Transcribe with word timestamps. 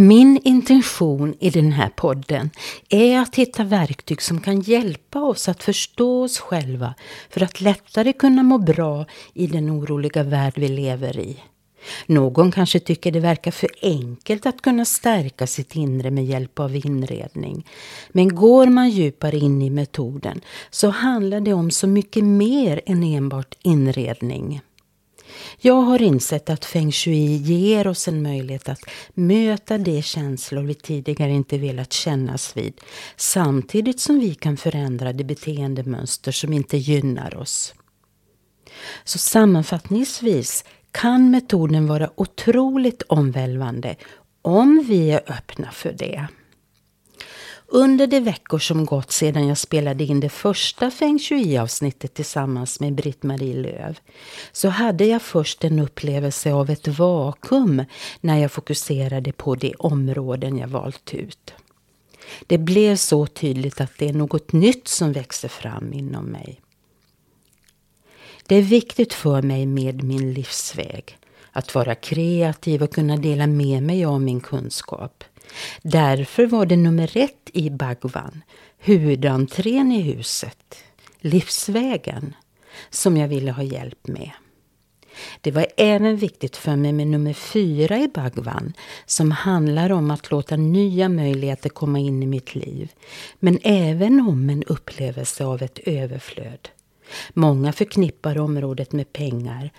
Min 0.00 0.40
intention 0.44 1.34
i 1.40 1.50
den 1.50 1.72
här 1.72 1.88
podden 1.88 2.50
är 2.88 3.18
att 3.18 3.36
hitta 3.36 3.64
verktyg 3.64 4.22
som 4.22 4.40
kan 4.40 4.60
hjälpa 4.60 5.20
oss 5.20 5.48
att 5.48 5.62
förstå 5.62 6.22
oss 6.22 6.38
själva 6.38 6.94
för 7.30 7.42
att 7.42 7.60
lättare 7.60 8.12
kunna 8.12 8.42
må 8.42 8.58
bra 8.58 9.06
i 9.34 9.46
den 9.46 9.70
oroliga 9.70 10.22
värld 10.22 10.52
vi 10.56 10.68
lever 10.68 11.18
i. 11.18 11.36
Någon 12.06 12.52
kanske 12.52 12.80
tycker 12.80 13.12
det 13.12 13.20
verkar 13.20 13.50
för 13.50 13.70
enkelt 13.82 14.46
att 14.46 14.62
kunna 14.62 14.84
stärka 14.84 15.46
sitt 15.46 15.76
inre 15.76 16.10
med 16.10 16.24
hjälp 16.24 16.58
av 16.58 16.76
inredning. 16.76 17.66
Men 18.08 18.34
går 18.34 18.66
man 18.66 18.90
djupare 18.90 19.36
in 19.36 19.62
i 19.62 19.70
metoden 19.70 20.40
så 20.70 20.88
handlar 20.88 21.40
det 21.40 21.52
om 21.52 21.70
så 21.70 21.86
mycket 21.86 22.24
mer 22.24 22.80
än 22.86 23.02
enbart 23.02 23.54
inredning. 23.62 24.60
Jag 25.58 25.74
har 25.82 26.02
insett 26.02 26.50
att 26.50 26.64
feng 26.64 26.92
shui 26.92 27.36
ger 27.36 27.86
oss 27.86 28.08
en 28.08 28.22
möjlighet 28.22 28.68
att 28.68 28.80
möta 29.14 29.78
de 29.78 30.02
känslor 30.02 30.62
vi 30.62 30.74
tidigare 30.74 31.30
inte 31.30 31.58
velat 31.58 31.92
kännas 31.92 32.56
vid 32.56 32.80
samtidigt 33.16 34.00
som 34.00 34.20
vi 34.20 34.34
kan 34.34 34.56
förändra 34.56 35.12
de 35.12 35.24
beteendemönster 35.24 36.32
som 36.32 36.52
inte 36.52 36.76
gynnar 36.76 37.36
oss. 37.36 37.74
Så 39.04 39.18
sammanfattningsvis 39.18 40.64
kan 40.92 41.30
metoden 41.30 41.86
vara 41.86 42.10
otroligt 42.14 43.02
omvälvande 43.02 43.96
om 44.42 44.84
vi 44.88 45.10
är 45.10 45.32
öppna 45.32 45.70
för 45.72 45.92
det. 45.92 46.28
Under 47.70 48.06
de 48.06 48.20
veckor 48.20 48.58
som 48.58 48.84
gått 48.84 49.10
sedan 49.10 49.48
jag 49.48 49.58
spelade 49.58 50.04
in 50.04 50.20
det 50.20 50.28
första 50.28 50.90
Feng 50.90 51.18
Shui-avsnittet 51.18 52.14
tillsammans 52.14 52.80
med 52.80 52.94
Britt-Marie 52.94 53.54
Löv 53.54 53.98
så 54.52 54.68
hade 54.68 55.04
jag 55.04 55.22
först 55.22 55.64
en 55.64 55.78
upplevelse 55.78 56.52
av 56.52 56.70
ett 56.70 56.88
vakuum 56.88 57.84
när 58.20 58.38
jag 58.38 58.52
fokuserade 58.52 59.32
på 59.32 59.54
de 59.54 59.74
områden 59.78 60.58
jag 60.58 60.68
valt 60.68 61.14
ut. 61.14 61.52
Det 62.46 62.58
blev 62.58 62.96
så 62.96 63.26
tydligt 63.26 63.80
att 63.80 63.98
det 63.98 64.08
är 64.08 64.12
något 64.12 64.52
nytt 64.52 64.88
som 64.88 65.12
växer 65.12 65.48
fram 65.48 65.92
inom 65.92 66.24
mig. 66.24 66.60
Det 68.46 68.56
är 68.56 68.62
viktigt 68.62 69.14
för 69.14 69.42
mig 69.42 69.66
med 69.66 70.02
min 70.02 70.32
livsväg. 70.32 71.18
Att 71.52 71.74
vara 71.74 71.94
kreativ 71.94 72.82
och 72.82 72.94
kunna 72.94 73.16
dela 73.16 73.46
med 73.46 73.82
mig 73.82 74.04
av 74.04 74.20
min 74.20 74.40
kunskap. 74.40 75.24
Därför 75.82 76.46
var 76.46 76.66
det 76.66 76.76
nummer 76.76 77.16
ett 77.16 77.50
i 77.52 77.70
Bhagwan, 77.70 78.42
huvudentrén 78.78 79.92
i 79.92 80.00
huset, 80.00 80.84
livsvägen, 81.20 82.34
som 82.90 83.16
jag 83.16 83.28
ville 83.28 83.52
ha 83.52 83.62
hjälp 83.62 84.06
med. 84.06 84.30
Det 85.40 85.50
var 85.50 85.66
även 85.76 86.16
viktigt 86.16 86.56
för 86.56 86.76
mig 86.76 86.92
med 86.92 87.06
nummer 87.06 87.32
fyra 87.32 87.98
i 87.98 88.08
Bhagwan 88.08 88.72
som 89.06 89.30
handlar 89.30 89.92
om 89.92 90.10
att 90.10 90.30
låta 90.30 90.56
nya 90.56 91.08
möjligheter 91.08 91.68
komma 91.68 91.98
in 91.98 92.22
i 92.22 92.26
mitt 92.26 92.54
liv. 92.54 92.92
Men 93.38 93.58
även 93.62 94.20
om 94.20 94.50
en 94.50 94.64
upplevelse 94.64 95.44
av 95.44 95.62
ett 95.62 95.78
överflöd. 95.78 96.68
Många 97.34 97.72
förknippar 97.72 98.38
området 98.38 98.92
med 98.92 99.12
pengar. 99.12 99.70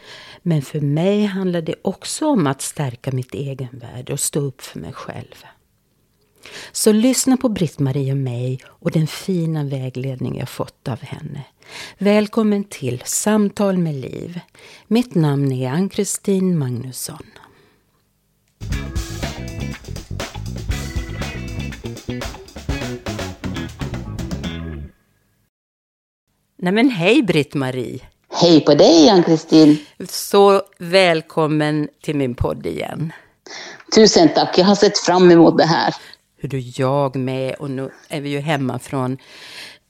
Men 0.41 0.61
för 0.61 0.79
mig 0.79 1.25
handlar 1.25 1.61
det 1.61 1.75
också 1.81 2.27
om 2.27 2.47
att 2.47 2.61
stärka 2.61 3.11
mitt 3.11 3.35
egenvärde 3.35 4.13
och 4.13 4.19
stå 4.19 4.39
upp 4.39 4.61
för 4.61 4.79
mig 4.79 4.93
själv. 4.93 5.45
Så 6.71 6.91
lyssna 6.91 7.37
på 7.37 7.49
Britt-Marie 7.49 8.11
och 8.11 8.17
mig 8.17 8.59
och 8.65 8.91
den 8.91 9.07
fina 9.07 9.63
vägledning 9.63 10.37
jag 10.37 10.49
fått 10.49 10.87
av 10.87 11.01
henne. 11.01 11.43
Välkommen 11.97 12.63
till 12.63 13.01
Samtal 13.05 13.77
med 13.77 13.95
Liv. 13.95 14.39
Mitt 14.87 15.15
namn 15.15 15.51
är 15.51 15.69
Ann-Kristin 15.69 16.57
Magnusson. 16.57 17.25
Nej 26.61 26.73
men 26.73 26.89
hej 26.89 27.21
Britt-Marie! 27.23 27.99
Hej 28.31 28.65
på 28.65 28.73
dig 28.73 29.09
Ann-Kristin! 29.09 29.77
Så 30.09 30.61
välkommen 30.79 31.89
till 32.01 32.15
min 32.15 32.35
podd 32.35 32.65
igen. 32.65 33.13
Tusen 33.95 34.29
tack, 34.35 34.57
jag 34.57 34.65
har 34.65 34.75
sett 34.75 34.97
fram 34.97 35.31
emot 35.31 35.57
det 35.57 35.65
här. 35.65 35.95
Hur 36.41 36.49
du, 36.49 36.59
jag 36.59 37.15
med 37.15 37.55
och 37.55 37.71
nu 37.71 37.89
är 38.09 38.21
vi 38.21 38.29
ju 38.29 38.39
hemma 38.39 38.79
från 38.79 39.17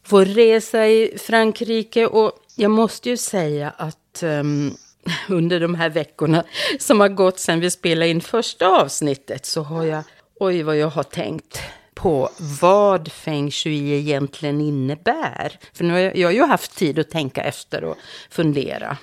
vår 0.09 0.25
resa 0.25 0.87
i 0.87 1.17
Frankrike 1.17 2.05
och 2.07 2.31
jag 2.55 2.71
måste 2.71 3.09
ju 3.09 3.17
säga 3.17 3.73
att 3.77 4.23
um, 4.23 4.77
under 5.29 5.59
de 5.59 5.75
här 5.75 5.89
veckorna 5.89 6.43
som 6.79 6.99
har 6.99 7.09
gått 7.09 7.39
sedan 7.39 7.59
vi 7.59 7.71
spelade 7.71 8.11
in 8.11 8.21
första 8.21 8.67
avsnittet 8.67 9.45
så 9.45 9.61
har 9.61 9.85
jag, 9.85 10.03
oj 10.39 10.63
vad 10.63 10.77
jag 10.77 10.89
har 10.89 11.03
tänkt 11.03 11.61
på 11.93 12.29
vad 12.61 13.11
feng 13.11 13.51
shui 13.51 13.91
egentligen 13.99 14.61
innebär. 14.61 15.59
För 15.73 15.83
nu 15.83 15.93
har 15.93 15.99
jag, 15.99 16.17
jag 16.17 16.27
har 16.27 16.33
ju 16.33 16.43
haft 16.43 16.77
tid 16.77 16.99
att 16.99 17.09
tänka 17.09 17.43
efter 17.43 17.83
och 17.83 17.97
fundera. 18.29 18.97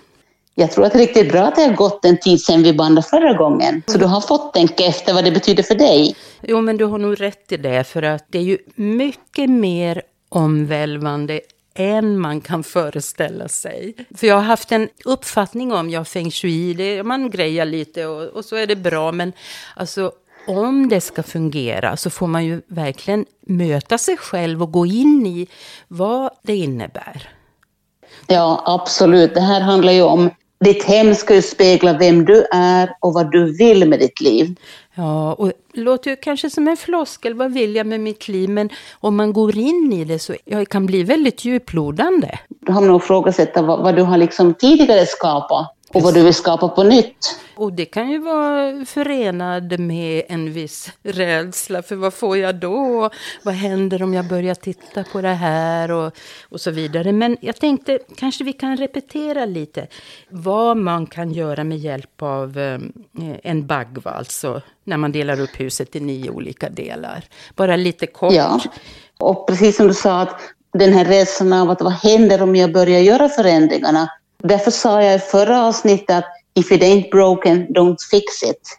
Jag 0.59 0.71
tror 0.73 0.85
att 0.85 0.93
det 0.93 0.99
är 0.99 1.07
riktigt 1.07 1.33
bra 1.33 1.43
att 1.43 1.57
det 1.57 1.63
har 1.63 1.73
gått 1.73 2.05
en 2.05 2.19
tid 2.19 2.41
sedan 2.41 2.63
vi 2.63 2.73
bandade 2.73 3.07
förra 3.07 3.33
gången. 3.33 3.83
Så 3.87 3.99
du 3.99 4.05
har 4.05 4.21
fått 4.21 4.55
tänka 4.55 4.85
efter 4.85 5.15
vad 5.15 5.25
det 5.25 5.31
betyder 5.33 5.63
för 5.63 5.75
dig. 5.75 6.17
Jo, 6.43 6.61
men 6.61 6.77
du 6.77 6.85
har 6.85 6.99
nog 6.99 7.21
rätt 7.21 7.53
i 7.53 7.57
det. 7.57 7.85
För 7.85 8.03
att 8.03 8.25
det 8.29 8.39
är 8.39 8.43
ju 8.43 8.59
mycket 8.75 9.51
mer 9.51 10.03
omvälvande 10.29 11.41
än 11.75 12.19
man 12.19 12.41
kan 12.41 12.65
föreställa 12.65 13.49
sig. 13.49 13.95
För 14.15 14.27
jag 14.27 14.35
har 14.35 14.43
haft 14.43 14.73
en 14.73 14.89
uppfattning 15.05 15.73
om, 15.73 15.91
ja, 15.91 16.05
feng 16.05 16.31
shui, 16.31 16.75
det, 16.75 17.03
man 17.03 17.31
grejar 17.31 17.65
lite 17.65 18.07
och, 18.07 18.23
och 18.23 18.45
så 18.45 18.57
är 18.57 18.67
det 18.67 18.77
bra. 18.77 19.13
Men 19.13 19.33
alltså 19.75 20.13
om 20.47 20.89
det 20.89 21.01
ska 21.01 21.23
fungera 21.23 21.97
så 21.97 22.11
får 22.11 22.27
man 22.27 22.45
ju 22.45 22.63
verkligen 22.69 23.27
möta 23.47 23.99
sig 23.99 24.17
själv 24.17 24.63
och 24.63 24.73
gå 24.73 24.87
in 24.87 25.27
i 25.27 25.49
vad 25.89 26.31
det 26.43 26.57
innebär. 26.57 27.31
Ja, 28.27 28.63
absolut. 28.67 29.35
Det 29.35 29.41
här 29.41 29.61
handlar 29.61 29.93
ju 29.93 30.03
om 30.03 30.31
ditt 30.65 30.85
hem 30.85 31.15
ska 31.15 31.35
ju 31.35 31.43
spegla 31.43 31.99
vem 31.99 32.25
du 32.25 32.47
är 32.53 32.97
och 33.01 33.13
vad 33.13 33.33
du 33.33 33.57
vill 33.57 33.89
med 33.89 34.01
ditt 34.01 34.21
liv. 34.21 34.57
Ja, 34.95 35.33
och 35.33 35.53
det 35.75 35.81
låter 35.81 36.11
ju 36.11 36.17
kanske 36.17 36.51
som 36.51 36.69
en 36.69 36.77
floskel, 36.77 37.35
vad 37.35 37.53
vill 37.53 37.77
jag 37.77 37.87
med 37.87 38.01
mitt 38.01 38.29
liv? 38.29 38.51
Men 38.51 38.71
om 39.01 39.17
man 39.17 39.33
går 39.33 39.59
in 39.59 39.93
i 39.93 40.05
det 40.05 40.19
så 40.19 40.35
ja, 40.45 40.59
det 40.59 40.67
kan 40.67 40.87
bli 40.87 41.03
väldigt 41.03 41.45
djuplodande. 41.45 42.39
Du 42.49 42.73
har 42.73 42.81
nog 42.81 43.03
ifrågasätta 43.03 43.63
vad, 43.63 43.83
vad 43.83 43.97
du 43.97 44.03
har 44.03 44.17
liksom 44.17 44.55
tidigare 44.55 45.07
skapat 45.07 45.76
och 45.93 46.03
vad 46.03 46.15
du 46.15 46.23
vill 46.23 46.35
skapa 46.35 46.69
på 46.69 46.83
nytt. 46.83 47.39
Och 47.57 47.73
det 47.73 47.85
kan 47.85 48.11
ju 48.11 48.19
vara 48.19 48.85
förenad 48.85 49.81
med 49.81 50.23
en 50.29 50.53
viss 50.53 50.93
rädsla 51.03 51.83
för 51.83 51.97
vad 51.97 52.15
får 52.15 52.37
jag 52.37 52.55
då? 52.55 53.11
Vad 53.43 53.55
händer 53.55 54.03
om 54.03 54.15
jag 54.15 54.29
börjar 54.29 54.55
titta 54.55 55.05
på 55.05 55.21
det 55.21 55.29
här 55.29 55.91
och, 55.91 56.13
och 56.49 56.61
så 56.61 56.71
vidare. 56.71 57.13
Men 57.13 57.37
jag 57.41 57.57
tänkte 57.57 57.99
kanske 58.17 58.45
vi 58.45 58.53
kan 58.53 58.77
repetera 58.77 59.45
lite 59.45 59.87
vad 60.29 60.77
man 60.77 61.07
kan 61.07 61.33
göra 61.33 61.65
med 61.65 61.79
hjälp 61.79 62.23
av 62.23 62.59
eh, 62.59 62.81
en 63.43 63.67
bagva, 63.67 64.11
alltså 64.11 64.63
när 64.85 64.97
man 64.97 65.13
delar 65.13 65.41
upp 65.41 65.61
huset 65.61 65.97
i 65.97 66.01
nio 66.01 66.31
olika 66.31 66.69
delar. 66.69 67.25
Bara 67.55 67.77
lite 67.77 68.07
kort. 68.07 68.33
Ja, 68.33 68.61
och 69.19 69.49
precis 69.49 69.77
som 69.77 69.89
du 69.89 69.95
sa 69.95 70.21
att 70.21 70.41
den 70.73 70.93
här 70.93 71.05
rädslan 71.05 71.53
av 71.53 71.71
att 71.71 71.81
vad 71.81 71.93
händer 71.93 72.43
om 72.43 72.57
jag 72.57 72.73
börjar 72.73 73.01
göra 73.01 73.29
förändringarna? 73.29 74.09
Därför 74.39 74.71
sa 74.71 75.03
jag 75.03 75.15
i 75.15 75.19
förra 75.19 75.67
avsnittet 75.67 76.17
att 76.17 76.25
if 76.55 76.73
it 76.73 76.83
ain't 76.83 77.11
broken, 77.11 77.67
don't 77.69 77.97
fix 78.11 78.43
it. 78.43 78.79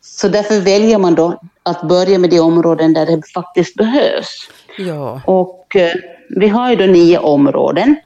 Så 0.00 0.28
därför 0.28 0.60
väljer 0.60 0.98
man 0.98 1.14
då 1.14 1.40
att 1.62 1.88
börja 1.88 2.18
med 2.18 2.30
de 2.30 2.40
områden 2.40 2.92
där 2.92 3.06
det 3.06 3.22
faktiskt 3.34 3.74
behövs. 3.74 4.48
Ja. 4.78 5.20
Och 5.26 5.76
eh, 5.76 5.94
vi 6.28 6.48
har 6.48 6.70
ju 6.70 6.76
då 6.76 6.84
nio 6.84 7.18
områden. 7.18 7.96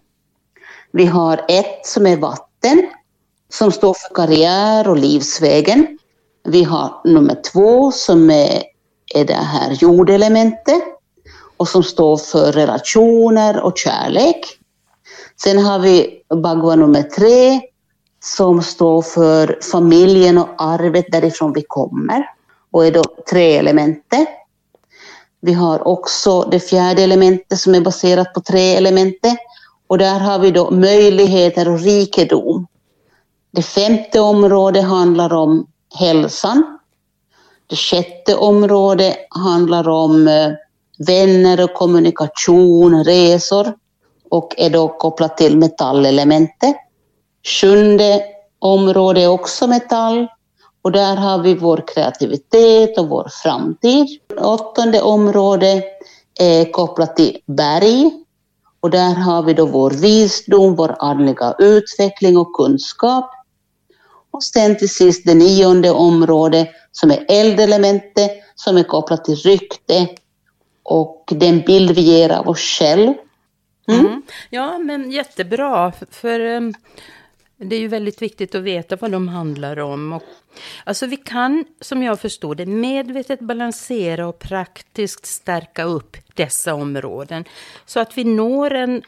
Vi 0.92 1.06
har 1.06 1.40
ett 1.48 1.86
som 1.86 2.06
är 2.06 2.16
vatten, 2.16 2.88
som 3.48 3.72
står 3.72 3.94
för 3.94 4.14
karriär 4.14 4.88
och 4.88 4.96
livsvägen. 4.96 5.98
Vi 6.44 6.64
har 6.64 7.00
nummer 7.04 7.36
två 7.52 7.92
som 7.92 8.30
är, 8.30 8.62
är 9.14 9.24
det 9.24 9.34
här 9.34 9.72
jordelementet 9.72 10.82
och 11.56 11.68
som 11.68 11.82
står 11.82 12.16
för 12.16 12.52
relationer 12.52 13.60
och 13.60 13.78
kärlek. 13.78 14.57
Sen 15.42 15.58
har 15.58 15.78
vi 15.78 16.22
Bagua 16.42 16.76
nummer 16.76 17.02
tre 17.02 17.60
som 18.24 18.62
står 18.62 19.02
för 19.02 19.58
familjen 19.72 20.38
och 20.38 20.48
arvet 20.58 21.06
därifrån 21.12 21.52
vi 21.52 21.64
kommer 21.68 22.30
och 22.70 22.86
är 22.86 22.92
då 22.92 23.02
tre 23.30 23.56
elementet. 23.56 24.28
Vi 25.40 25.52
har 25.52 25.88
också 25.88 26.42
det 26.42 26.60
fjärde 26.60 27.02
elementet 27.02 27.58
som 27.58 27.74
är 27.74 27.80
baserat 27.80 28.34
på 28.34 28.40
tre 28.40 28.76
elementet 28.76 29.38
och 29.86 29.98
där 29.98 30.20
har 30.20 30.38
vi 30.38 30.50
då 30.50 30.70
möjligheter 30.70 31.68
och 31.68 31.80
rikedom. 31.80 32.66
Det 33.50 33.62
femte 33.62 34.20
området 34.20 34.84
handlar 34.84 35.32
om 35.32 35.66
hälsan. 35.98 36.78
Det 37.66 37.76
sjätte 37.76 38.36
området 38.36 39.16
handlar 39.30 39.88
om 39.88 40.28
eh, 40.28 40.50
vänner 41.06 41.64
och 41.64 41.74
kommunikation, 41.74 43.04
resor 43.04 43.72
och 44.30 44.54
är 44.56 44.70
då 44.70 44.88
kopplat 44.88 45.36
till 45.36 45.58
metallelementet. 45.58 46.76
Sjunde 47.60 48.22
området 48.58 49.22
är 49.22 49.28
också 49.28 49.66
metall 49.66 50.26
och 50.82 50.92
där 50.92 51.16
har 51.16 51.38
vi 51.38 51.54
vår 51.54 51.84
kreativitet 51.94 52.98
och 52.98 53.08
vår 53.08 53.28
framtid. 53.42 54.06
Åttonde 54.40 55.02
området 55.02 55.84
är 56.40 56.72
kopplat 56.72 57.16
till 57.16 57.38
berg 57.46 58.10
och 58.80 58.90
där 58.90 59.14
har 59.14 59.42
vi 59.42 59.54
då 59.54 59.66
vår 59.66 59.90
visdom, 59.90 60.74
vår 60.74 60.96
andliga 60.98 61.54
utveckling 61.58 62.36
och 62.36 62.56
kunskap. 62.56 63.30
Och 64.30 64.42
sen 64.42 64.78
till 64.78 64.88
sist 64.94 65.26
det 65.26 65.34
nionde 65.34 65.90
området 65.90 66.68
som 66.92 67.10
är 67.10 67.24
eldelementet 67.28 68.30
som 68.54 68.76
är 68.76 68.82
kopplat 68.82 69.24
till 69.24 69.36
rykte 69.36 70.08
och 70.82 71.24
den 71.30 71.60
bild 71.60 71.90
vi 71.90 72.00
ger 72.00 72.30
av 72.30 72.48
oss 72.48 72.58
själva. 72.58 73.14
Mm. 73.88 74.06
Mm. 74.06 74.22
Ja, 74.50 74.78
men 74.78 75.10
jättebra. 75.10 75.92
För, 75.92 76.06
för 76.10 76.40
um, 76.40 76.74
det 77.56 77.76
är 77.76 77.80
ju 77.80 77.88
väldigt 77.88 78.22
viktigt 78.22 78.54
att 78.54 78.62
veta 78.62 78.96
vad 78.96 79.10
de 79.10 79.28
handlar 79.28 79.78
om. 79.78 80.12
Och, 80.12 80.22
alltså 80.84 81.06
vi 81.06 81.16
kan, 81.16 81.64
som 81.80 82.02
jag 82.02 82.20
förstår 82.20 82.54
det, 82.54 82.66
medvetet 82.66 83.40
balansera 83.40 84.26
och 84.26 84.38
praktiskt 84.38 85.26
stärka 85.26 85.84
upp 85.84 86.16
dessa 86.34 86.74
områden. 86.74 87.44
Så 87.86 88.00
att 88.00 88.18
vi 88.18 88.24
når 88.24 88.74
en 88.74 89.02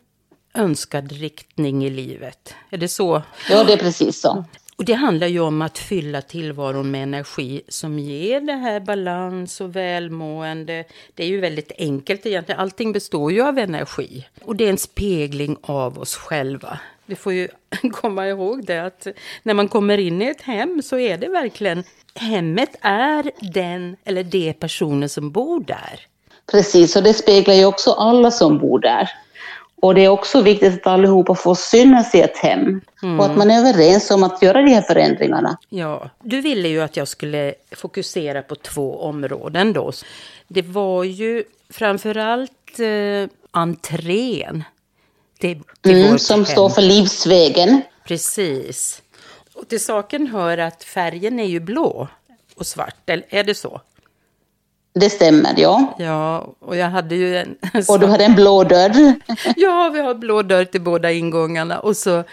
önskad 0.55 1.13
riktning 1.13 1.85
i 1.85 1.91
livet. 1.91 2.55
Är 2.71 2.79
det 2.79 2.89
så? 2.89 3.23
Ja, 3.51 3.65
det 3.65 3.73
är 3.73 3.77
precis 3.77 4.21
så. 4.21 4.45
Och 4.81 4.87
det 4.87 4.95
handlar 4.95 5.27
ju 5.27 5.41
om 5.41 5.63
att 5.63 5.79
fylla 5.79 6.23
tillvaron 6.23 6.91
med 6.91 7.03
energi 7.03 7.63
som 7.69 7.99
ger 7.99 8.41
det 8.41 8.53
här 8.53 8.81
balans 8.81 9.61
och 9.61 9.77
välmående. 9.77 10.85
Det 11.15 11.23
är 11.23 11.27
ju 11.27 11.41
väldigt 11.41 11.73
enkelt 11.79 12.27
egentligen. 12.27 12.61
Allting 12.61 12.93
består 12.93 13.33
ju 13.33 13.43
av 13.43 13.59
energi. 13.59 14.27
Och 14.45 14.57
det 14.57 14.65
är 14.65 14.71
en 14.71 14.79
spegling 14.79 15.57
av 15.63 15.99
oss 15.99 16.17
själva. 16.17 16.79
Vi 17.07 17.17
får 17.17 17.33
ju 17.33 17.49
komma 17.93 18.29
ihåg 18.29 18.67
det 18.67 18.79
att 18.79 19.07
när 19.43 19.55
man 19.55 19.69
kommer 19.69 19.99
in 19.99 20.23
i 20.23 20.27
ett 20.27 20.43
hem 20.43 20.83
så 20.83 20.99
är 20.99 21.19
det 21.19 21.29
verkligen 21.29 21.85
hemmet 22.15 22.77
är 22.81 23.31
den 23.53 23.97
eller 24.05 24.25
de 24.25 24.53
personer 24.53 25.09
som 25.09 25.31
bor 25.31 25.65
där. 25.65 26.01
Precis, 26.53 26.97
och 26.97 27.03
det 27.03 27.15
speglar 27.15 27.55
ju 27.55 27.65
också 27.65 27.93
alla 27.93 28.31
som 28.31 28.59
bor 28.59 28.79
där. 28.79 29.11
Och 29.83 29.95
det 29.95 30.05
är 30.05 30.09
också 30.09 30.43
viktigt 30.43 30.75
att 30.75 30.87
allihopa 30.87 31.35
får 31.35 31.55
synas 31.55 32.15
i 32.15 32.21
ett 32.21 32.37
hem 32.37 32.81
mm. 33.03 33.21
och 33.21 33.27
att 33.27 33.37
man 33.37 33.51
är 33.51 33.59
överens 33.59 34.11
om 34.11 34.25
att 34.25 34.43
göra 34.43 34.63
de 34.63 34.71
här 34.71 34.83
förändringarna. 34.83 35.59
Ja, 35.69 36.11
du 36.23 36.41
ville 36.41 36.69
ju 36.69 36.83
att 36.83 36.97
jag 36.97 37.09
skulle 37.09 37.55
fokusera 37.73 38.43
på 38.43 38.55
två 38.55 39.01
områden 39.01 39.73
då. 39.73 39.93
Det 40.49 40.63
var 40.63 41.05
ju 41.05 41.45
framförallt 41.71 42.79
eh, 42.79 43.31
entrén. 43.51 44.65
Det, 45.41 45.59
det 45.81 46.03
mm, 46.03 46.19
som 46.19 46.45
hem. 46.45 46.47
står 46.47 46.69
för 46.69 46.83
livsvägen. 46.83 47.83
Precis. 48.05 49.03
Och 49.55 49.69
till 49.69 49.81
saken 49.81 50.27
hör 50.27 50.59
att 50.59 50.85
färgen 50.85 51.41
är 51.41 51.45
ju 51.45 51.61
blå 51.61 52.09
och 52.57 52.67
svart, 52.67 53.11
eller 53.11 53.25
är 53.29 53.45
det 53.45 53.55
så? 53.55 53.81
Det 54.93 55.11
stämmer, 55.11 55.55
ja. 55.57 55.97
Ja, 55.99 56.55
och 56.59 56.77
jag 56.77 56.91
hade 56.91 57.15
ju 57.15 57.37
en... 57.37 57.57
Och 57.89 58.01
du 58.01 58.07
hade 58.07 58.25
en 58.25 58.35
blå 58.35 58.65
dörr. 58.65 59.15
ja, 59.57 59.91
vi 59.95 60.01
har 60.01 60.15
blå 60.15 60.43
dörr 60.43 60.65
till 60.65 60.81
båda 60.81 61.13
ingångarna. 61.13 61.79
Och 61.79 61.97
så 61.97 62.25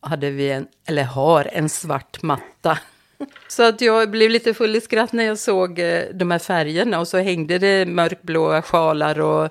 hade 0.00 0.30
vi 0.30 0.50
en, 0.50 0.66
eller 0.86 1.02
har, 1.02 1.48
en 1.52 1.68
svart 1.68 2.22
matta. 2.22 2.78
Så 3.48 3.62
att 3.62 3.80
jag 3.80 4.10
blev 4.10 4.30
lite 4.30 4.54
full 4.54 4.76
i 4.76 4.80
skratt 4.80 5.12
när 5.12 5.24
jag 5.24 5.38
såg 5.38 5.78
eh, 5.78 6.02
de 6.14 6.30
här 6.30 6.38
färgerna. 6.38 7.00
Och 7.00 7.08
så 7.08 7.18
hängde 7.18 7.58
det 7.58 7.86
mörkblåa 7.86 8.62
sjalar 8.62 9.20
och 9.20 9.48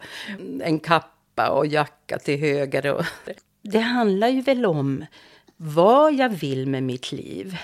en 0.63 0.79
kappa 0.79 1.49
och 1.49 1.67
jacka 1.67 2.19
till 2.19 2.39
höger. 2.39 2.93
Och... 2.93 3.05
Det 3.61 3.79
handlar 3.79 4.27
ju 4.27 4.41
väl 4.41 4.65
om 4.65 5.05
vad 5.57 6.13
jag 6.13 6.29
vill 6.29 6.67
med 6.67 6.83
mitt 6.83 7.11
liv 7.11 7.57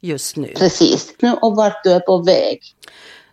just 0.00 0.36
nu. 0.36 0.52
Precis, 0.56 1.14
och 1.40 1.56
vart 1.56 1.84
du 1.84 1.92
är 1.92 2.00
på 2.00 2.22
väg. 2.22 2.60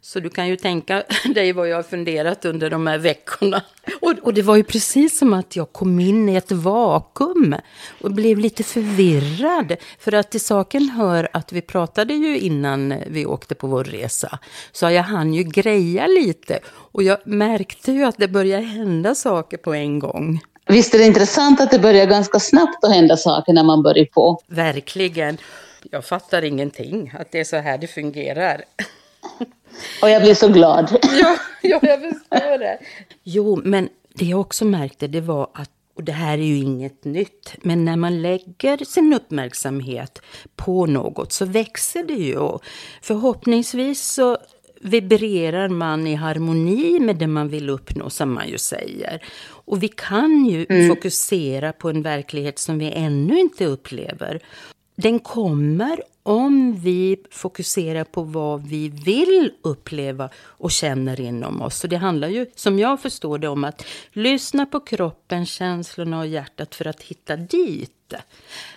Så 0.08 0.20
du 0.20 0.30
kan 0.30 0.48
ju 0.48 0.56
tänka 0.56 1.04
dig 1.36 1.52
vad 1.52 1.70
jag 1.70 1.76
har 1.76 1.84
funderat 1.84 2.46
under 2.46 2.70
de 2.70 2.88
här 2.88 2.98
veckorna. 2.98 3.62
Och, 4.02 4.14
och, 4.22 4.34
det 4.34 4.42
var 4.42 4.56
ju 4.56 4.64
precis 4.64 5.18
som 5.18 5.34
att 5.34 5.56
jag 5.56 5.74
kom 5.74 6.00
in 6.00 6.30
i 6.30 6.36
ett 6.36 6.52
vakuum 6.52 7.56
och 8.02 8.12
blev 8.12 8.38
lite 8.38 8.64
förvirrad. 8.64 9.76
För 10.00 10.12
att 10.14 10.32
till 10.32 10.42
saken 10.42 10.90
hör 10.90 11.30
att 11.34 11.52
vi 11.52 11.62
pratade 11.62 12.14
ju 12.14 12.40
innan 12.40 12.94
vi 13.08 13.26
åkte 13.26 13.56
på 13.56 13.68
vår 13.68 13.84
resa. 13.84 14.40
Så 14.72 14.90
jag 14.90 15.04
hann 15.04 15.34
ju 15.34 15.44
greja 15.44 16.08
lite 16.08 16.60
och 16.68 17.04
jag 17.04 17.18
märkte 17.28 17.92
ju 17.92 18.04
att 18.04 18.18
det 18.18 18.28
började 18.28 18.66
hända 18.66 19.16
saker 19.16 19.58
på 19.58 19.74
en 19.74 20.00
gång. 20.00 20.40
Visst 20.68 20.94
är 20.94 20.98
det 20.98 21.06
intressant 21.06 21.62
att 21.62 21.72
det 21.72 21.80
börjar 21.80 22.06
ganska 22.06 22.40
snabbt 22.40 22.84
att 22.84 22.94
hända 22.94 23.18
saker 23.18 23.54
när 23.54 23.64
man 23.64 23.84
börjar 23.84 24.06
på? 24.06 24.40
Verkligen. 24.48 25.38
Jag 25.92 26.06
fattar 26.06 26.42
ingenting, 26.42 27.14
att 27.20 27.32
det 27.32 27.40
är 27.40 27.44
så 27.44 27.58
här 27.58 27.78
det 27.78 27.88
fungerar. 27.88 28.62
Och 30.02 30.10
jag 30.10 30.22
blir 30.22 30.36
så 30.36 30.48
glad. 30.48 30.98
ja, 31.02 31.38
ja, 31.62 31.80
jag 31.82 32.00
förstår 32.02 32.58
det. 32.58 32.80
Jo, 33.24 33.62
men 33.64 33.90
det 34.14 34.26
jag 34.26 34.40
också 34.40 34.66
märkte 34.66 35.08
det 35.08 35.22
var 35.22 35.50
att 35.54 35.72
och 35.96 36.04
det 36.04 36.12
här 36.12 36.38
är 36.38 36.44
ju 36.44 36.58
inget 36.58 37.06
nytt, 37.06 37.56
men 37.62 37.86
när 37.86 37.96
man 37.96 38.22
lägger 38.22 38.86
sin 38.86 39.14
uppmärksamhet 39.14 40.22
på 40.56 40.86
något 40.86 41.32
så 41.32 41.46
växer 41.46 42.04
det 42.04 42.14
ju. 42.14 42.38
Och 42.38 42.64
förhoppningsvis 43.02 44.02
så 44.02 44.38
vibrerar 44.82 45.70
man 45.70 46.08
i 46.08 46.16
harmoni 46.16 47.00
med 47.00 47.16
det 47.16 47.28
man 47.28 47.50
vill 47.50 47.70
uppnå, 47.70 48.10
som 48.10 48.34
man 48.34 48.50
ju 48.50 48.58
säger. 48.58 49.24
Och 49.48 49.84
vi 49.84 49.88
kan 49.88 50.46
ju 50.46 50.66
mm. 50.70 50.90
fokusera 50.90 51.74
på 51.74 51.90
en 51.90 52.02
verklighet 52.02 52.60
som 52.60 52.80
vi 52.80 52.92
ännu 52.92 53.40
inte 53.40 53.66
upplever. 53.66 54.42
Den 54.96 55.20
kommer 55.20 56.02
om 56.24 56.76
vi 56.80 57.18
fokuserar 57.32 58.04
på 58.04 58.22
vad 58.22 58.68
vi 58.68 58.90
vill 58.90 59.52
uppleva 59.62 60.30
och 60.48 60.72
känner 60.72 61.22
inom 61.22 61.62
oss. 61.62 61.80
Så 61.80 61.88
det 61.88 61.98
handlar 61.98 62.28
ju, 62.28 62.46
som 62.56 62.80
jag 62.80 63.00
förstår 63.00 63.38
det, 63.38 63.48
om 63.48 63.64
att 63.64 63.86
lyssna 64.14 64.66
på 64.66 64.80
kroppen, 64.80 65.46
känslorna 65.46 66.20
och 66.20 66.28
hjärtat 66.28 66.76
för 66.76 66.88
att 66.88 67.02
hitta 67.02 67.36
dit. 67.36 68.14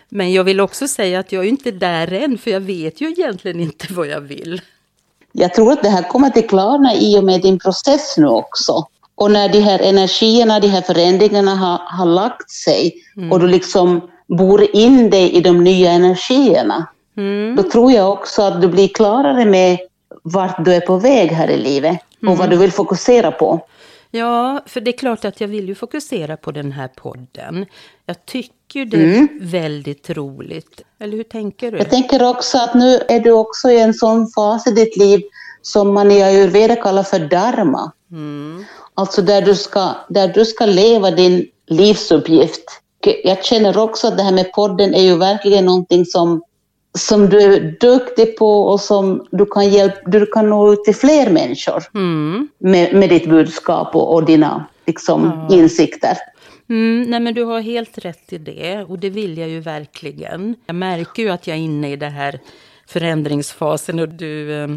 Men 0.08 0.32
jag 0.32 0.44
vill 0.44 0.60
också 0.60 0.88
säga 0.88 1.20
att 1.20 1.32
jag 1.32 1.44
är 1.44 1.48
inte 1.48 1.70
där 1.70 2.12
än, 2.12 2.38
för 2.38 2.50
jag 2.50 2.60
vet 2.60 3.00
ju 3.00 3.08
egentligen 3.08 3.60
inte 3.60 3.92
vad 3.92 4.06
jag 4.06 4.20
vill. 4.20 4.60
Jag 5.32 5.54
tror 5.54 5.72
att 5.72 5.82
det 5.82 5.90
här 5.90 6.08
kommer 6.08 6.38
att 6.38 6.48
klarna 6.48 6.94
i 6.94 7.18
och 7.18 7.24
med 7.24 7.42
din 7.42 7.58
process 7.58 8.14
nu 8.18 8.26
också. 8.26 8.86
Och 9.14 9.30
när 9.30 9.48
de 9.48 9.60
här 9.60 9.78
energierna, 9.78 10.60
de 10.60 10.68
här 10.68 10.82
förändringarna 10.82 11.54
har, 11.54 11.78
har 11.78 12.06
lagt 12.06 12.50
sig 12.50 12.94
mm. 13.16 13.32
och 13.32 13.40
du 13.40 13.46
liksom 13.46 14.10
bor 14.28 14.76
in 14.76 15.10
dig 15.10 15.32
i 15.32 15.40
de 15.40 15.64
nya 15.64 15.90
energierna, 15.90 16.86
mm. 17.16 17.56
då 17.56 17.62
tror 17.62 17.92
jag 17.92 18.12
också 18.12 18.42
att 18.42 18.60
du 18.60 18.68
blir 18.68 18.88
klarare 18.88 19.44
med 19.44 19.78
vart 20.22 20.64
du 20.64 20.74
är 20.74 20.80
på 20.80 20.96
väg 20.96 21.30
här 21.30 21.50
i 21.50 21.56
livet 21.56 21.98
och 22.20 22.22
mm. 22.22 22.38
vad 22.38 22.50
du 22.50 22.56
vill 22.56 22.72
fokusera 22.72 23.30
på. 23.32 23.60
Ja, 24.10 24.62
för 24.66 24.80
det 24.80 24.90
är 24.90 24.98
klart 24.98 25.24
att 25.24 25.40
jag 25.40 25.48
vill 25.48 25.68
ju 25.68 25.74
fokusera 25.74 26.36
på 26.36 26.50
den 26.50 26.72
här 26.72 26.88
podden. 26.88 27.66
Jag 28.06 28.26
tycker 28.26 28.84
det 28.84 28.96
är 28.96 29.14
mm. 29.14 29.28
väldigt 29.40 30.10
roligt. 30.10 30.82
Eller 31.00 31.16
hur 31.16 31.24
tänker 31.24 31.72
du? 31.72 31.78
Jag 31.78 31.90
tänker 31.90 32.28
också 32.28 32.58
att 32.58 32.74
nu 32.74 33.00
är 33.08 33.20
du 33.20 33.30
också 33.30 33.70
i 33.70 33.80
en 33.80 33.94
sån 33.94 34.26
fas 34.26 34.66
i 34.66 34.70
ditt 34.70 34.96
liv 34.96 35.22
som 35.62 35.94
man 35.94 36.10
i 36.10 36.22
ayurveda 36.22 36.76
kallar 36.76 37.02
för 37.02 37.18
dharma. 37.18 37.92
Mm. 38.10 38.64
Alltså 38.94 39.22
där 39.22 39.42
du, 39.42 39.54
ska, 39.54 39.90
där 40.08 40.28
du 40.28 40.44
ska 40.44 40.66
leva 40.66 41.10
din 41.10 41.46
livsuppgift 41.66 42.80
jag 43.24 43.44
känner 43.44 43.78
också 43.78 44.08
att 44.08 44.16
det 44.16 44.22
här 44.22 44.32
med 44.32 44.52
podden 44.52 44.94
är 44.94 45.02
ju 45.02 45.16
verkligen 45.16 45.64
någonting 45.64 46.04
som, 46.04 46.42
som 46.98 47.28
du 47.28 47.40
är 47.40 47.76
duktig 47.80 48.36
på 48.36 48.62
och 48.62 48.80
som 48.80 49.26
du 49.30 49.46
kan, 49.46 49.68
hjälpa, 49.68 50.10
du 50.10 50.26
kan 50.26 50.50
nå 50.50 50.72
ut 50.72 50.84
till 50.84 50.94
fler 50.94 51.30
människor 51.30 51.84
mm. 51.94 52.48
med, 52.58 52.94
med 52.94 53.08
ditt 53.08 53.30
budskap 53.30 53.96
och, 53.96 54.14
och 54.14 54.24
dina, 54.24 54.66
liksom, 54.86 55.48
insikter. 55.50 56.16
Mm, 56.70 57.10
nej 57.10 57.20
men 57.20 57.34
du 57.34 57.44
har 57.44 57.60
helt 57.60 57.98
rätt 57.98 58.32
i 58.32 58.38
det 58.38 58.84
och 58.88 58.98
det 58.98 59.10
vill 59.10 59.38
jag 59.38 59.48
ju 59.48 59.60
verkligen. 59.60 60.54
Jag 60.66 60.76
märker 60.76 61.22
ju 61.22 61.28
att 61.28 61.46
jag 61.46 61.56
är 61.56 61.60
inne 61.60 61.92
i 61.92 61.96
det 61.96 62.08
här 62.08 62.40
förändringsfasen 62.86 63.98
och 63.98 64.08
du 64.08 64.62
eh, 64.62 64.68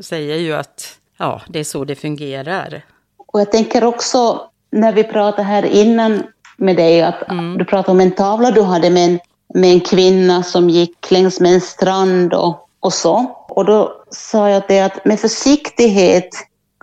säger 0.00 0.36
ju 0.36 0.52
att 0.52 0.98
ja, 1.18 1.42
det 1.48 1.58
är 1.58 1.64
så 1.64 1.84
det 1.84 1.94
fungerar. 1.94 2.82
Och 3.16 3.40
jag 3.40 3.52
tänker 3.52 3.84
också 3.84 4.40
när 4.70 4.92
vi 4.92 5.04
pratade 5.04 5.42
här 5.42 5.64
innan 5.64 6.22
med 6.56 6.76
dig, 6.76 7.02
att 7.02 7.30
Mm. 7.30 7.58
du 7.58 7.64
pratade 7.64 7.90
om 7.92 8.00
en 8.00 8.10
tavla 8.10 8.50
du 8.50 8.62
hade 8.62 8.90
med 8.90 9.04
en, 9.04 9.18
med 9.54 9.72
en 9.72 9.80
kvinna 9.80 10.42
som 10.42 10.70
gick 10.70 11.10
längs 11.10 11.40
med 11.40 11.54
en 11.54 11.60
strand 11.60 12.34
och, 12.34 12.68
och 12.80 12.92
så. 12.92 13.44
Och 13.48 13.64
då 13.64 13.92
sa 14.10 14.50
jag 14.50 14.62
det 14.68 14.80
att 14.80 15.04
med 15.04 15.20
försiktighet, 15.20 16.28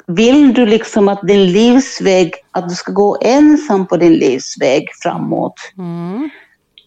vill 0.08 0.54
du 0.54 0.66
liksom 0.66 1.08
att 1.10 1.22
din 1.22 1.52
livsväg, 1.52 2.34
att 2.52 2.70
du 2.70 2.76
ska 2.76 2.92
gå 2.92 3.18
ensam 3.22 3.88
på 3.88 3.98
din 3.98 4.14
livsväg 4.14 4.88
framåt? 5.04 5.54
Mm. 5.78 6.30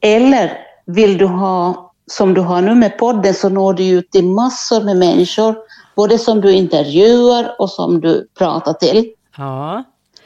Eller 0.00 0.52
vill 0.86 1.18
du 1.18 1.26
ha, 1.26 1.92
som 2.06 2.34
du 2.34 2.40
har 2.40 2.60
nu 2.60 2.74
med 2.74 2.98
podden, 2.98 3.34
så 3.34 3.48
når 3.48 3.74
du 3.74 3.88
ut 3.88 4.10
till 4.10 4.24
massor 4.24 4.84
med 4.84 4.96
människor, 4.96 5.56
både 5.96 6.18
som 6.18 6.40
du 6.40 6.52
intervjuar 6.52 7.56
och 7.58 7.70
som 7.70 8.00
du 8.00 8.28
pratar 8.38 8.72
till. 8.72 9.10
Ja, 9.36 9.84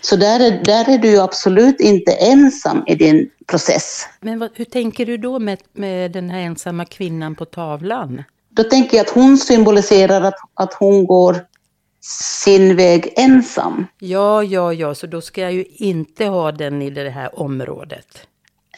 Så 0.08 0.16
där 0.16 0.40
är, 0.40 0.64
där 0.64 0.94
är 0.94 0.98
du 0.98 1.20
absolut 1.20 1.80
inte 1.80 2.12
ensam 2.12 2.84
i 2.86 2.94
din 2.94 3.30
process. 3.46 4.08
men 4.20 4.38
vad, 4.38 4.50
hur 4.54 4.64
tänker 4.64 5.06
du 5.06 5.16
då 5.16 5.38
med, 5.38 5.58
med 5.72 6.12
den 6.12 6.30
här 6.30 6.40
ensamma 6.40 6.84
kvinnan 6.84 7.34
på 7.34 7.44
tavlan? 7.44 8.22
Då 8.48 8.62
tänker 8.62 8.96
jag 8.96 9.06
att 9.06 9.12
hon 9.12 9.38
symboliserar 9.38 10.22
att, 10.22 10.34
att 10.54 10.74
hon 10.74 11.06
går 11.06 11.36
sin 12.40 12.76
väg 12.76 13.12
ensam. 13.16 13.86
Ja, 13.98 14.42
ja, 14.42 14.72
ja, 14.72 14.94
så 14.94 15.06
då 15.06 15.20
ska 15.20 15.40
jag 15.40 15.52
ju 15.52 15.64
inte 15.76 16.24
ha 16.24 16.52
den 16.52 16.82
i 16.82 16.90
det 16.90 17.10
här 17.10 17.40
området. 17.40 18.26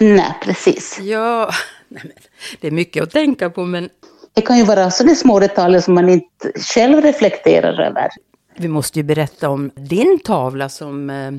Nej, 0.00 0.34
precis. 0.42 0.98
Ja, 1.00 1.50
nej 1.88 2.02
men, 2.04 2.12
det 2.60 2.66
är 2.66 2.72
mycket 2.72 3.02
att 3.02 3.10
tänka 3.10 3.50
på, 3.50 3.64
men 3.64 3.88
Det 4.34 4.42
kan 4.42 4.58
ju 4.58 4.64
vara 4.64 4.90
sådana 4.90 5.14
små 5.14 5.40
detaljer 5.40 5.80
som 5.80 5.94
man 5.94 6.08
inte 6.08 6.52
själv 6.74 7.00
reflekterar 7.00 7.80
över. 7.80 8.08
Vi 8.60 8.68
måste 8.68 8.98
ju 8.98 9.02
berätta 9.02 9.48
om 9.48 9.70
din 9.74 10.18
tavla 10.18 10.68
som, 10.68 11.10
eh, 11.10 11.32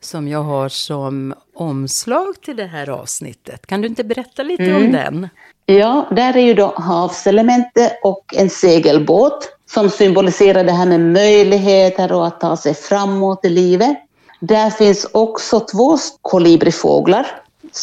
som 0.00 0.28
jag 0.28 0.42
har 0.42 0.68
som 0.68 1.34
omslag 1.54 2.40
till 2.44 2.56
det 2.56 2.66
här 2.66 2.90
avsnittet. 2.90 3.66
Kan 3.66 3.80
du 3.80 3.88
inte 3.88 4.04
berätta 4.04 4.42
lite 4.42 4.74
om 4.74 4.92
den? 4.92 5.28
Ja, 5.66 6.08
där 6.10 6.36
är 6.36 6.40
ju 6.40 6.54
då 6.54 6.74
havselementet 6.76 7.92
och 8.02 8.24
en 8.36 8.50
segelbåt 8.50 9.48
som 9.74 9.90
symboliserar 9.90 10.64
det 10.64 10.72
här 10.72 10.86
med 10.86 11.00
möjligheter 11.00 12.12
och 12.12 12.26
att 12.26 12.40
ta 12.40 12.56
sig 12.56 12.74
framåt 12.74 13.44
i 13.44 13.48
livet. 13.48 13.96
Där 14.40 14.70
finns 14.70 15.06
också 15.12 15.60
två 15.60 15.98
kolibrifåglar 16.22 17.26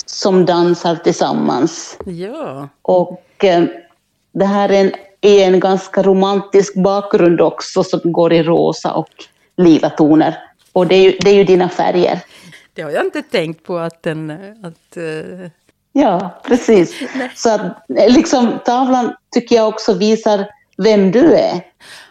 som 0.06 0.46
dansar 0.46 0.96
tillsammans. 0.96 1.98
Ja, 2.06 2.70
Och 2.82 3.24
eh, 3.44 3.64
det 4.32 4.46
här 4.46 4.70
är 4.70 4.82
en, 4.82 4.92
är 5.28 5.48
en 5.48 5.60
ganska 5.60 6.04
romantisk 6.04 6.76
bakgrund 6.76 7.42
också 7.42 7.84
som 7.84 8.00
går 8.04 8.34
i 8.34 8.44
rosa 8.44 8.94
och 8.94 9.10
lila 9.58 9.90
toner. 9.90 10.38
Och 10.74 10.88
det 10.88 10.96
är 10.96 11.02
ju, 11.02 11.18
det 11.20 11.30
är 11.30 11.36
ju 11.36 11.44
dina 11.44 11.70
färger. 11.70 12.20
det 12.74 12.82
har 12.82 12.92
jag 12.92 13.06
inte 13.06 13.22
tänkt 13.22 13.64
på 13.64 13.78
att 13.78 14.04
den... 14.04 14.32
Att, 14.64 14.98
eh, 14.98 15.50
Ja, 15.92 16.42
precis. 16.44 16.96
Så 17.36 17.50
att 17.50 17.90
eh, 17.90 18.14
liksom, 18.14 18.60
tavlan 18.66 19.16
tycker 19.32 19.56
jag 19.56 19.68
också 19.68 19.94
visar 19.94 20.46
vem 20.78 21.12
du 21.12 21.34
är. 21.34 21.62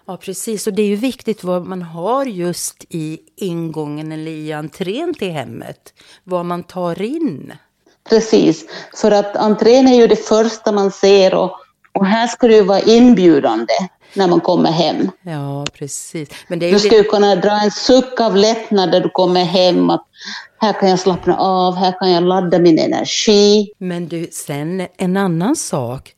Ja, 0.07 0.17
precis. 0.17 0.67
Och 0.67 0.73
det 0.73 0.83
är 0.83 0.87
ju 0.87 0.97
viktigt 0.97 1.45
vad 1.45 1.67
man 1.67 1.83
har 1.83 2.25
just 2.25 2.85
i 2.89 3.19
ingången 3.37 4.13
eller 4.13 4.31
i 4.31 4.53
entrén 4.53 5.15
till 5.15 5.31
hemmet. 5.31 5.95
Vad 6.25 6.45
man 6.45 6.63
tar 6.63 7.03
in. 7.03 7.53
Precis, 8.09 8.65
för 8.97 9.11
att 9.11 9.37
entrén 9.37 9.89
är 9.89 9.97
ju 9.97 10.07
det 10.07 10.17
första 10.29 10.73
man 10.73 10.91
ser 10.91 11.35
och, 11.35 11.61
och 11.97 12.07
här 12.07 12.27
ska 12.27 12.47
det 12.49 12.55
ju 12.55 12.63
vara 12.63 12.81
inbjudande 12.81 13.73
när 14.15 14.29
man 14.29 14.41
kommer 14.41 14.71
hem. 14.71 15.11
Ja, 15.23 15.65
precis. 15.73 16.29
Men 16.49 16.59
det 16.59 16.67
är 16.67 16.71
Du 16.71 16.77
ju 16.77 16.81
ska 16.89 16.97
ju 16.97 17.05
kunna 17.05 17.37
dra 17.37 17.61
en 17.65 17.71
suck 17.71 18.21
av 18.21 18.37
lättnad 18.37 18.91
när 18.91 19.01
du 19.01 19.09
kommer 19.09 19.45
hem. 19.45 19.91
Att 19.91 20.05
här 20.59 20.73
kan 20.73 20.89
jag 20.91 20.99
slappna 20.99 21.37
av, 21.37 21.77
här 21.77 21.99
kan 21.99 22.11
jag 22.11 22.23
ladda 22.23 22.59
min 22.59 22.79
energi. 22.79 23.73
Men 23.79 24.09
du, 24.09 24.29
sen 24.33 24.87
en 24.97 25.17
annan 25.17 25.57
sak. 25.57 26.13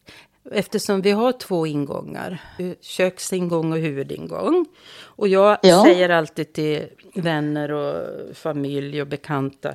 Eftersom 0.52 1.02
vi 1.02 1.11
har 1.11 1.32
två 1.32 1.66
ingångar, 1.66 2.42
köksingång 2.80 3.73
och 3.73 3.78
huvudingång. 3.78 4.66
Och 5.04 5.28
jag 5.28 5.58
Ja. 5.62 5.85
säger 5.85 6.08
alltid 6.08 6.52
till 6.52 6.82
vänner 7.14 7.70
och 7.73 8.02
familj 8.37 9.00
och 9.02 9.08
bekanta. 9.08 9.75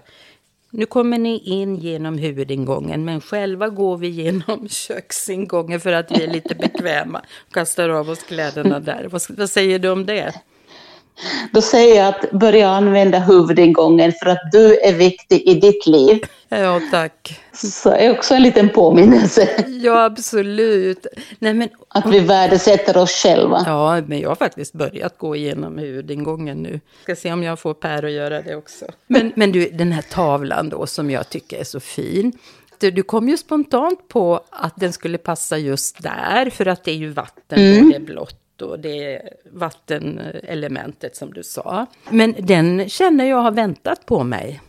Nu 0.76 0.86
kommer 0.86 1.18
ni 1.18 1.38
in 1.38 1.76
genom 1.76 2.18
huvudingången, 2.18 3.06
men 3.06 3.22
själva 3.22 3.70
går 3.70 3.98
vi 3.98 4.08
genom 4.08 4.68
köksingången 4.70 5.80
för 5.80 5.92
att 5.92 6.12
vi 6.12 6.24
är 6.24 6.28
lite 6.28 6.56
bekväma. 6.56 7.22
Kastar 7.52 7.90
av 7.90 8.10
oss 8.10 8.24
kläderna 8.24 8.80
där. 8.80 9.08
Vad, 9.12 9.22
vad 9.30 9.50
säger 9.50 9.80
du 9.80 9.90
om 9.90 10.06
det? 10.06 10.34
Då 11.52 11.62
säger 11.62 11.96
jag 11.96 12.08
att 12.08 12.32
börja 12.32 12.70
använda 12.70 13.20
huvudingången 13.20 14.12
för 14.24 14.30
att 14.30 14.52
du 14.52 14.80
är 14.80 14.94
viktig 14.94 15.42
i 15.42 15.54
ditt 15.54 15.88
liv. 15.88 16.26
Ja, 16.60 16.82
tack. 16.92 17.42
Så 17.54 17.90
är 17.90 18.12
också 18.12 18.34
en 18.34 18.44
liten 18.44 18.70
påminnelse 18.70 19.66
Ja, 19.68 20.04
absolut. 20.04 21.08
Nej, 21.40 21.54
men 21.54 21.70
att 21.88 22.06
vi 22.06 22.20
värdesätter 22.20 22.98
oss 22.98 23.12
själva. 23.12 23.64
Ja, 23.66 24.02
men 24.08 24.20
jag 24.20 24.30
har 24.30 24.36
faktiskt 24.36 24.74
börjat 24.74 25.18
gå 25.18 25.36
igenom 25.36 25.78
huvudingången 25.78 26.58
nu. 26.58 26.80
Ska 27.04 27.16
se 27.16 27.34
om 27.34 27.44
jag 27.44 27.60
får 27.60 27.74
Per 27.74 28.04
att 28.04 28.12
göra 28.12 28.42
det 28.42 28.56
också. 28.56 28.86
Men, 29.08 29.32
men 29.36 29.52
du, 29.52 29.70
den 29.70 29.92
här 29.92 30.02
tavlan 30.02 30.70
då 30.70 30.86
som 30.86 31.12
jag 31.12 31.30
tycker 31.30 31.60
är 31.60 31.64
så 31.64 31.80
fin. 31.80 32.32
Du, 32.78 32.92
du 32.92 33.04
kom 33.04 33.30
ju 33.30 33.38
spontant 33.38 34.08
på 34.08 34.44
att 34.50 34.74
den 34.76 34.94
skulle 34.94 35.18
passa 35.18 35.58
just 35.58 36.04
där, 36.04 36.50
för 36.50 36.66
att 36.66 36.84
det 36.84 36.92
är 36.92 36.96
ju 36.96 37.10
vatten 37.10 37.80
och 37.80 37.90
det 37.90 37.96
är 37.96 38.00
blått 38.00 38.62
och 38.62 38.80
det 38.80 39.16
är 39.16 39.30
vattenelementet 39.52 41.16
som 41.16 41.34
du 41.34 41.44
sa. 41.44 41.86
Men 42.10 42.36
den 42.40 42.90
känner 42.90 43.26
jag 43.26 43.38
har 43.38 43.52
väntat 43.52 44.06
på 44.06 44.24
mig. 44.24 44.62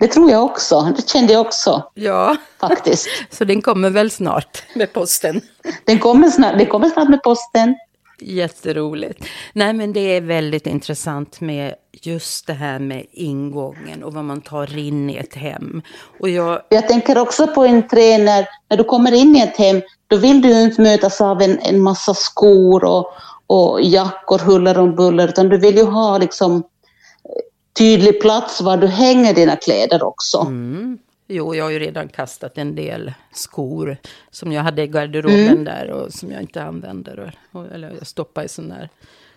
Det 0.00 0.06
tror 0.06 0.30
jag 0.30 0.44
också, 0.44 0.92
det 0.96 1.08
kände 1.08 1.32
jag 1.32 1.40
också 1.40 1.90
Ja, 1.94 2.36
faktiskt. 2.60 3.08
så 3.30 3.44
den 3.44 3.62
kommer 3.62 3.90
väl 3.90 4.10
snart 4.10 4.62
med 4.74 4.92
posten. 4.92 5.40
Den 5.84 5.98
kommer 5.98 6.28
snart, 6.28 6.58
det 6.58 6.66
kommer 6.66 6.88
snart 6.88 7.08
med 7.08 7.22
posten. 7.22 7.74
Jätteroligt. 8.20 9.24
Nej, 9.52 9.72
men 9.72 9.92
det 9.92 10.00
är 10.00 10.20
väldigt 10.20 10.66
intressant 10.66 11.40
med 11.40 11.74
just 11.92 12.46
det 12.46 12.52
här 12.52 12.78
med 12.78 13.06
ingången 13.12 14.04
och 14.04 14.14
vad 14.14 14.24
man 14.24 14.40
tar 14.40 14.78
in 14.78 15.10
i 15.10 15.16
ett 15.16 15.34
hem. 15.34 15.82
Och 16.20 16.28
jag, 16.28 16.60
Jag 16.68 16.88
tänker 16.88 17.18
också 17.18 17.46
på 17.46 17.64
en 17.64 17.88
tränare, 17.88 18.46
när 18.70 18.76
du 18.76 18.84
kommer 18.84 19.12
in 19.12 19.36
i 19.36 19.40
ett 19.40 19.56
hem, 19.56 19.82
då 20.06 20.16
vill 20.16 20.42
du 20.42 20.62
inte 20.62 20.82
mötas 20.82 21.20
av 21.20 21.42
en, 21.42 21.58
en 21.58 21.80
massa 21.80 22.14
skor 22.14 22.84
och, 22.84 23.12
och 23.46 23.82
jackor 23.82 24.38
huller 24.38 24.78
om 24.78 24.94
buller, 24.94 25.28
utan 25.28 25.48
du 25.48 25.58
vill 25.58 25.76
ju 25.76 25.84
ha 25.84 26.18
liksom 26.18 26.62
tydlig 27.80 28.20
plats 28.20 28.60
var 28.60 28.76
du 28.76 28.86
hänger 28.86 29.34
dina 29.34 29.56
kläder 29.56 30.02
också. 30.02 30.46
jo, 31.28 31.54
jag 31.54 31.64
har 31.64 31.70
ju 31.70 31.78
redan 31.78 32.08
kastat 32.08 32.58
en 32.58 32.74
del 32.74 33.12
skor 33.32 33.96
som 34.30 34.52
jag 34.52 34.62
hade 34.62 34.82
i 34.82 34.86
garderoben 34.86 35.64
där 35.64 35.90
och 35.90 36.12
som 36.12 36.30
jag 36.30 36.42
inte 36.42 36.62
använder. 36.62 37.34
Och, 37.52 37.66
eller 37.66 37.90
jag 37.98 38.06
stoppar 38.06 38.44
i 38.44 38.48
sån 38.48 38.70
här 38.70 38.88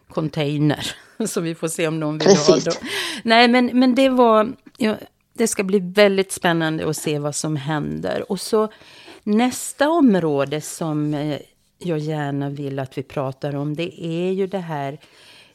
container. 0.09 0.95
Så 1.27 1.41
vi 1.41 1.55
får 1.55 1.67
se 1.67 1.87
om 1.87 1.99
någon 1.99 2.17
vill 2.17 2.27
Precis. 2.27 2.47
ha 2.47 2.71
dem. 2.71 2.89
Nej, 3.23 3.47
men, 3.47 3.69
men 3.73 3.95
det 3.95 4.09
var... 4.09 4.53
Ja, 4.77 4.95
det 5.33 5.47
ska 5.47 5.63
bli 5.63 5.79
väldigt 5.79 6.31
spännande 6.31 6.89
att 6.89 6.97
se 6.97 7.19
vad 7.19 7.35
som 7.35 7.55
händer. 7.55 8.31
Och 8.31 8.39
så 8.39 8.69
nästa 9.23 9.89
område 9.89 10.61
som 10.61 11.13
eh, 11.13 11.39
jag 11.77 11.99
gärna 11.99 12.49
vill 12.49 12.79
att 12.79 12.97
vi 12.97 13.03
pratar 13.03 13.55
om, 13.55 13.75
det 13.75 14.05
är 14.05 14.31
ju 14.31 14.47
det 14.47 14.59
här... 14.59 14.99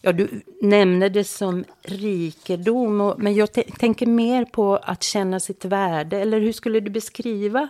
Ja, 0.08 0.12
du 0.12 0.40
nämner 0.60 1.08
det 1.08 1.24
som 1.24 1.64
rikedom, 1.82 3.00
och, 3.00 3.18
men 3.18 3.34
jag 3.34 3.52
tänker 3.52 4.06
mer 4.06 4.44
på 4.44 4.76
att 4.76 5.02
känna 5.02 5.40
sitt 5.40 5.64
värde. 5.64 6.20
Eller 6.20 6.40
hur 6.40 6.52
skulle 6.52 6.80
du 6.80 6.90
beskriva 6.90 7.68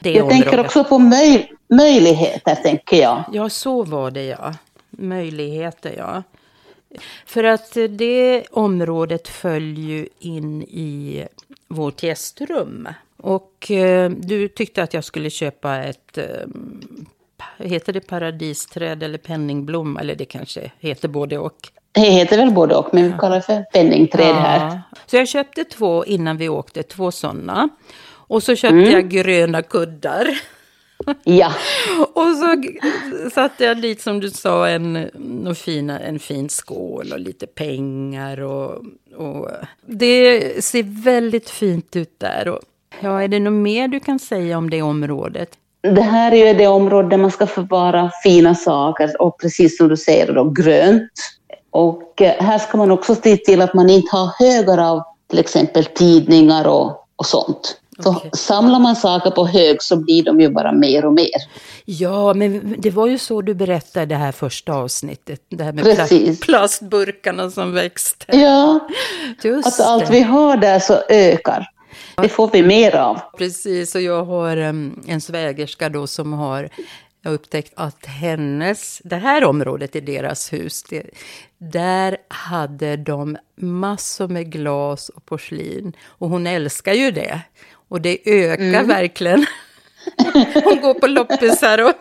det 0.00 0.12
Jag 0.12 0.24
området? 0.24 0.42
tänker 0.42 0.60
också 0.60 0.84
på 0.84 0.98
möj, 0.98 1.52
möjligheter, 1.68 2.54
tänker 2.54 2.96
jag. 2.96 3.24
Ja, 3.32 3.48
så 3.48 3.82
var 3.82 4.10
det 4.10 4.24
ja. 4.24 4.54
Möjligheter, 4.90 5.94
ja. 5.96 6.22
För 7.26 7.44
att 7.44 7.76
eh, 7.76 7.84
det 7.84 8.44
området 8.50 9.28
föll 9.28 9.78
ju 9.78 10.08
in 10.18 10.62
i 10.62 11.26
vårt 11.68 12.02
gästrum. 12.02 12.88
Och 13.16 13.70
eh, 13.70 14.10
du 14.10 14.48
tyckte 14.48 14.82
att 14.82 14.94
jag 14.94 15.04
skulle 15.04 15.30
köpa 15.30 15.76
ett, 15.76 16.18
eh, 16.18 16.24
heter 17.56 17.92
det 17.92 18.00
paradisträd 18.00 19.02
eller 19.02 19.18
penningblom? 19.18 19.96
Eller 19.96 20.14
det 20.14 20.24
kanske 20.24 20.72
heter 20.78 21.08
både 21.08 21.38
och. 21.38 21.68
Det 21.92 22.00
heter 22.00 22.36
väl 22.36 22.50
både 22.52 22.74
och, 22.74 22.94
men 22.94 23.04
vi 23.04 23.18
kallar 23.18 23.36
det 23.36 23.42
för 23.42 23.62
penningträd 23.62 24.34
här. 24.34 24.80
Så 25.06 25.16
jag 25.16 25.28
köpte 25.28 25.64
två 25.64 26.04
innan 26.04 26.36
vi 26.36 26.48
åkte, 26.48 26.82
två 26.82 27.10
sådana. 27.10 27.68
Och 28.10 28.42
så 28.42 28.54
köpte 28.56 28.76
Mm. 28.76 28.90
jag 28.92 29.08
gröna 29.08 29.62
kuddar. 29.62 30.26
Ja. 31.24 31.52
Och 32.14 32.26
så 32.36 32.62
satte 33.34 33.64
jag 33.64 33.82
dit, 33.82 34.00
som 34.02 34.20
du 34.20 34.30
sa, 34.30 34.68
en, 34.68 34.96
en, 35.46 35.54
fina, 35.54 35.98
en 36.00 36.18
fin 36.18 36.48
skål 36.48 37.12
och 37.12 37.18
lite 37.20 37.46
pengar. 37.46 38.40
Och, 38.40 38.84
och 39.16 39.50
det 39.86 40.64
ser 40.64 41.02
väldigt 41.04 41.50
fint 41.50 41.96
ut 41.96 42.14
där. 42.20 42.48
Och, 42.48 42.60
ja, 43.00 43.22
är 43.22 43.28
det 43.28 43.40
något 43.40 43.52
mer 43.52 43.88
du 43.88 44.00
kan 44.00 44.18
säga 44.18 44.58
om 44.58 44.70
det 44.70 44.82
området? 44.82 45.48
Det 45.80 46.02
här 46.02 46.32
är 46.32 46.46
ju 46.46 46.58
det 46.58 46.66
område 46.66 47.08
där 47.08 47.16
man 47.16 47.30
ska 47.30 47.46
förvara 47.46 48.10
fina 48.22 48.54
saker 48.54 49.22
och 49.22 49.40
precis 49.40 49.76
som 49.78 49.88
du 49.88 49.96
säger 49.96 50.32
då 50.32 50.44
grönt. 50.50 51.10
Och 51.78 52.22
eh, 52.22 52.44
här 52.44 52.58
ska 52.58 52.78
man 52.78 52.90
också 52.90 53.14
se 53.14 53.36
till 53.36 53.62
att 53.62 53.74
man 53.74 53.90
inte 53.90 54.16
har 54.16 54.30
högar 54.38 54.78
av 54.78 55.02
till 55.30 55.38
exempel 55.38 55.84
tidningar 55.84 56.66
och, 56.66 57.08
och 57.16 57.26
sånt. 57.26 57.80
Så 58.02 58.10
okay. 58.10 58.30
samlar 58.34 58.80
man 58.80 58.96
saker 58.96 59.30
på 59.30 59.46
hög 59.46 59.82
så 59.82 59.96
blir 59.96 60.22
de 60.24 60.40
ju 60.40 60.48
bara 60.48 60.72
mer 60.72 61.04
och 61.04 61.12
mer. 61.12 61.36
Ja, 61.84 62.34
men 62.34 62.74
det 62.78 62.90
var 62.90 63.06
ju 63.06 63.18
så 63.18 63.42
du 63.42 63.54
berättade 63.54 64.06
det 64.06 64.14
här 64.14 64.32
första 64.32 64.72
avsnittet. 64.72 65.40
Det 65.48 65.64
här 65.64 65.72
med 65.72 65.84
Precis. 65.84 66.40
plastburkarna 66.40 67.50
som 67.50 67.72
växte. 67.72 68.36
Ja, 68.36 68.88
Just 69.42 69.80
att 69.80 69.86
allt 69.86 70.10
vi 70.10 70.20
har 70.20 70.56
där 70.56 70.78
så 70.78 70.94
ökar. 71.08 71.70
Det 72.22 72.28
får 72.28 72.50
vi 72.52 72.62
mer 72.62 72.96
av. 72.96 73.20
Precis, 73.38 73.94
och 73.94 74.00
jag 74.00 74.24
har 74.24 74.56
en 74.56 75.20
svägerska 75.20 75.88
då 75.88 76.06
som 76.06 76.32
har 76.32 76.68
jag 77.28 77.34
upptäckt 77.34 77.72
att 77.76 78.06
hennes, 78.06 79.00
det 79.04 79.16
här 79.16 79.44
området 79.44 79.96
i 79.96 80.00
deras 80.00 80.52
hus, 80.52 80.82
det, 80.82 81.02
där 81.58 82.16
hade 82.28 82.96
de 82.96 83.36
massor 83.56 84.28
med 84.28 84.52
glas 84.52 85.08
och 85.08 85.26
porslin. 85.26 85.92
Och 86.04 86.28
hon 86.28 86.46
älskar 86.46 86.92
ju 86.92 87.10
det. 87.10 87.40
Och 87.88 88.00
det 88.00 88.18
ökar 88.24 88.64
mm. 88.64 88.88
verkligen. 88.88 89.46
Hon 90.64 90.80
går 90.80 90.94
på 90.94 91.06
loppisar 91.06 91.84
och... 91.84 91.92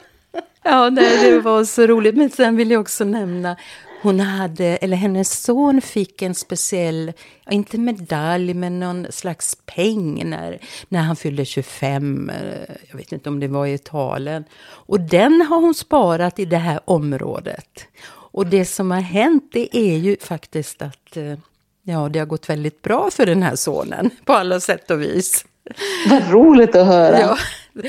Ja, 0.64 0.90
det 0.90 1.40
var 1.40 1.64
så 1.64 1.88
roligt. 1.88 2.16
Men 2.16 2.30
sen 2.30 2.56
vill 2.56 2.72
jag 2.72 2.82
också 2.82 3.04
nämna 3.06 3.58
hon 4.02 4.20
hade, 4.20 4.66
eller 4.66 4.98
hennes 4.98 5.42
son 5.42 5.82
fick 5.82 6.22
en 6.22 6.36
speciell, 6.36 7.14
inte 7.52 7.78
medalj, 7.78 8.54
men 8.54 8.80
någon 8.80 9.08
slags 9.10 9.58
peng 9.66 10.30
när, 10.30 10.60
när 10.88 11.02
han 11.02 11.16
fyllde 11.16 11.46
25. 11.46 12.30
Eh, 12.30 12.76
jag 12.90 12.98
vet 12.98 13.12
inte 13.12 13.30
om 13.30 13.40
det 13.40 13.48
var 13.48 13.66
i 13.66 13.74
Italien. 13.74 14.44
Och 14.64 15.00
den 15.00 15.42
har 15.42 15.62
hon 15.62 15.74
sparat 15.74 16.40
i 16.40 16.46
det 16.46 16.58
här 16.58 16.80
området. 16.86 17.88
Och 18.10 18.48
det 18.48 18.66
som 18.66 18.92
har 18.92 19.02
hänt 19.02 19.50
det 19.52 19.78
är 19.78 19.98
ju 19.98 20.18
faktiskt 20.22 20.82
att 20.82 21.18
eh, 21.18 21.38
ja, 21.84 22.10
det 22.10 22.20
har 22.20 22.26
gått 22.26 22.50
väldigt 22.50 22.82
bra 22.82 23.10
för 23.12 23.26
den 23.26 23.44
här 23.44 23.56
sonen 23.56 24.10
på 24.26 24.34
alla 24.34 24.60
sätt 24.60 24.92
och 24.92 25.02
vis. 25.02 25.46
Vad 26.10 26.32
roligt 26.32 26.76
att 26.76 26.88
höra. 26.88 27.20
Ja. 27.20 27.38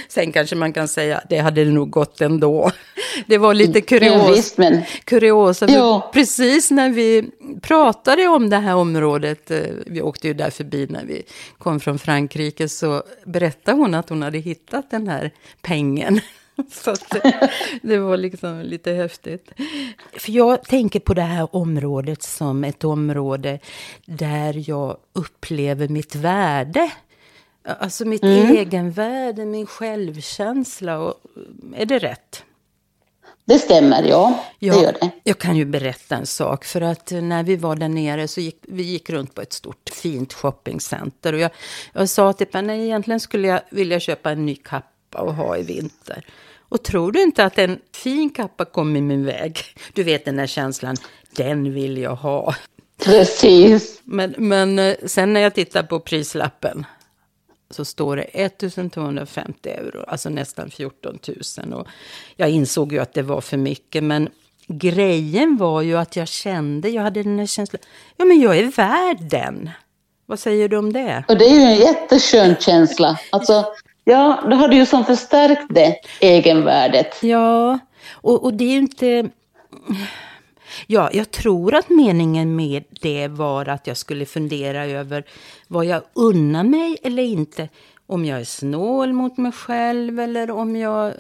Sen 0.09 0.33
kanske 0.33 0.57
man 0.57 0.73
kan 0.73 0.89
säga 0.89 1.21
det 1.29 1.39
hade 1.39 1.65
nog 1.65 1.91
gått 1.91 2.21
ändå. 2.21 2.71
Det 3.27 3.39
var 3.39 3.55
lite 3.55 3.81
kurios, 3.81 4.55
ja, 4.57 4.71
men... 4.71 4.83
kuriosa. 5.05 5.67
Ja. 5.71 6.11
Precis 6.15 6.71
när 6.71 6.91
vi 6.91 7.31
pratade 7.63 8.27
om 8.27 8.51
det 8.51 8.57
här 8.57 8.75
området, 8.75 9.51
eh, 9.51 9.61
vi 9.87 10.03
åkte 10.03 10.29
ju 10.29 10.35
där 10.35 10.51
förbi 10.51 10.87
när 10.91 11.05
vi 11.05 11.23
kom 11.59 11.81
från 11.81 11.99
Frankrike, 11.99 12.69
så 12.69 13.03
berättade 13.25 13.77
hon 13.77 13.95
att 13.95 14.09
hon 14.09 14.23
hade 14.23 14.39
hittat 14.39 14.91
den 14.91 15.09
här 15.09 15.31
pengen. 15.63 16.21
Så 16.71 16.95
det, 17.11 17.51
det 17.83 17.99
var 17.99 18.17
liksom 18.17 18.61
lite 18.61 18.93
häftigt. 18.93 19.53
För 20.13 20.33
jag 20.33 20.65
tänker 20.65 21.01
på 21.01 21.15
det 21.15 21.23
här 21.23 21.57
området 21.57 22.23
som 22.23 22.65
ett 22.65 22.85
område 22.85 23.59
där 24.07 24.71
jag 24.71 24.97
upplever 25.13 25.89
mitt 25.89 26.15
värde. 26.15 26.91
Alltså 27.81 28.05
mitt 28.05 28.23
mm. 28.23 28.57
egenvärde, 28.57 29.45
min 29.45 29.67
självkänsla. 29.67 30.99
Och, 30.99 31.15
är 31.77 31.87
det 31.87 31.99
rätt? 31.99 32.45
Det 33.45 33.59
stämmer, 33.59 34.03
ja. 34.03 34.45
ja. 34.59 34.75
Det 34.75 34.83
gör 34.83 34.93
det. 34.93 35.11
Jag 35.25 35.39
kan 35.39 35.57
ju 35.57 35.65
berätta 35.65 36.17
en 36.17 36.27
sak. 36.27 36.65
För 36.65 36.81
att 36.81 37.11
när 37.11 37.43
vi 37.43 37.57
var 37.57 37.77
där 37.77 37.89
nere 37.89 38.29
så 38.29 38.41
gick 38.41 38.59
vi 38.63 38.83
gick 38.83 39.11
runt 39.11 39.35
på 39.35 39.43
ett 39.43 39.53
stort 39.53 39.91
fint 39.93 40.33
shoppingcenter. 40.33 41.33
Och 41.33 41.39
jag, 41.39 41.51
jag 41.93 42.09
sa 42.09 42.33
till 42.33 42.47
Penna, 42.47 42.77
egentligen 42.77 43.21
skulle 43.21 43.49
jag 43.49 43.61
vilja 43.71 44.01
köpa 44.01 44.31
en 44.31 44.47
ny 44.47 44.55
kappa 44.55 45.19
och 45.19 45.35
ha 45.35 45.57
i 45.57 45.63
vinter. 45.63 46.25
Och 46.59 46.83
tror 46.83 47.13
du 47.13 47.23
inte 47.23 47.45
att 47.45 47.59
en 47.59 47.79
fin 47.93 48.31
kappa 48.31 48.65
kom 48.65 48.97
i 48.97 49.01
min 49.01 49.25
väg? 49.25 49.59
Du 49.93 50.03
vet 50.03 50.25
den 50.25 50.37
där 50.37 50.47
känslan, 50.47 50.97
den 51.37 51.75
vill 51.75 51.99
jag 51.99 52.17
ha. 52.17 52.55
Precis. 53.05 54.01
Men, 54.05 54.35
men 54.39 54.79
eh, 54.79 54.95
sen 55.07 55.33
när 55.33 55.41
jag 55.41 55.55
tittar 55.55 55.83
på 55.83 56.01
prislappen 56.01 56.87
så 57.71 57.85
står 57.85 58.17
det 58.17 58.23
1250 58.23 59.71
euro, 59.71 60.05
alltså 60.09 60.29
nästan 60.29 60.71
14 60.71 61.19
000. 61.65 61.73
Och 61.73 61.87
jag 62.37 62.51
insåg 62.51 62.93
ju 62.93 62.99
att 62.99 63.13
det 63.13 63.23
var 63.23 63.41
för 63.41 63.57
mycket, 63.57 64.05
men 64.05 64.29
grejen 64.67 65.57
var 65.57 65.83
ju 65.83 65.99
att 65.99 66.17
jag 66.17 66.29
kände, 66.29 66.89
jag 66.89 67.03
hade 67.03 67.23
den 67.23 67.39
här 67.39 67.47
känslan, 67.47 67.81
ja 68.17 68.25
men 68.25 68.41
jag 68.41 68.59
är 68.59 68.65
värd 68.65 69.31
den. 69.31 69.71
Vad 70.27 70.39
säger 70.39 70.69
du 70.69 70.77
om 70.77 70.93
det? 70.93 71.25
Och 71.29 71.39
det 71.39 71.45
är 71.45 71.55
ju 71.55 71.61
en 71.61 71.77
jätteskön 71.77 72.57
känsla. 72.61 73.19
Alltså, 73.31 73.65
ja, 74.05 74.45
då 74.51 74.57
har 74.57 74.69
du 74.69 74.77
ju 74.77 74.87
som 74.87 75.05
förstärkt 75.05 75.67
det 75.71 75.97
egenvärdet. 76.21 77.23
Ja, 77.23 77.79
och, 78.13 78.45
och 78.45 78.55
det 78.55 78.65
är 78.65 78.71
ju 78.71 78.79
inte 78.79 79.31
Ja, 80.87 81.11
jag 81.13 81.31
tror 81.31 81.75
att 81.75 81.91
meningen 81.91 82.57
med 82.57 82.85
det 83.01 83.29
var 83.29 83.69
att 83.69 83.87
jag 83.87 83.97
skulle 83.97 84.27
fundera 84.27 84.85
över 84.85 85.25
vad 85.69 85.85
jag 85.85 86.03
unnar 86.15 86.65
mig 86.65 86.99
eller 87.03 87.23
inte. 87.23 87.69
Om 88.11 88.25
jag 88.25 88.41
är 88.41 88.45
snål 88.45 89.13
mot 89.13 89.37
mig 89.37 89.53
själv 89.53 90.21
eller 90.21 90.51
om 90.51 90.77
jag 90.77 91.15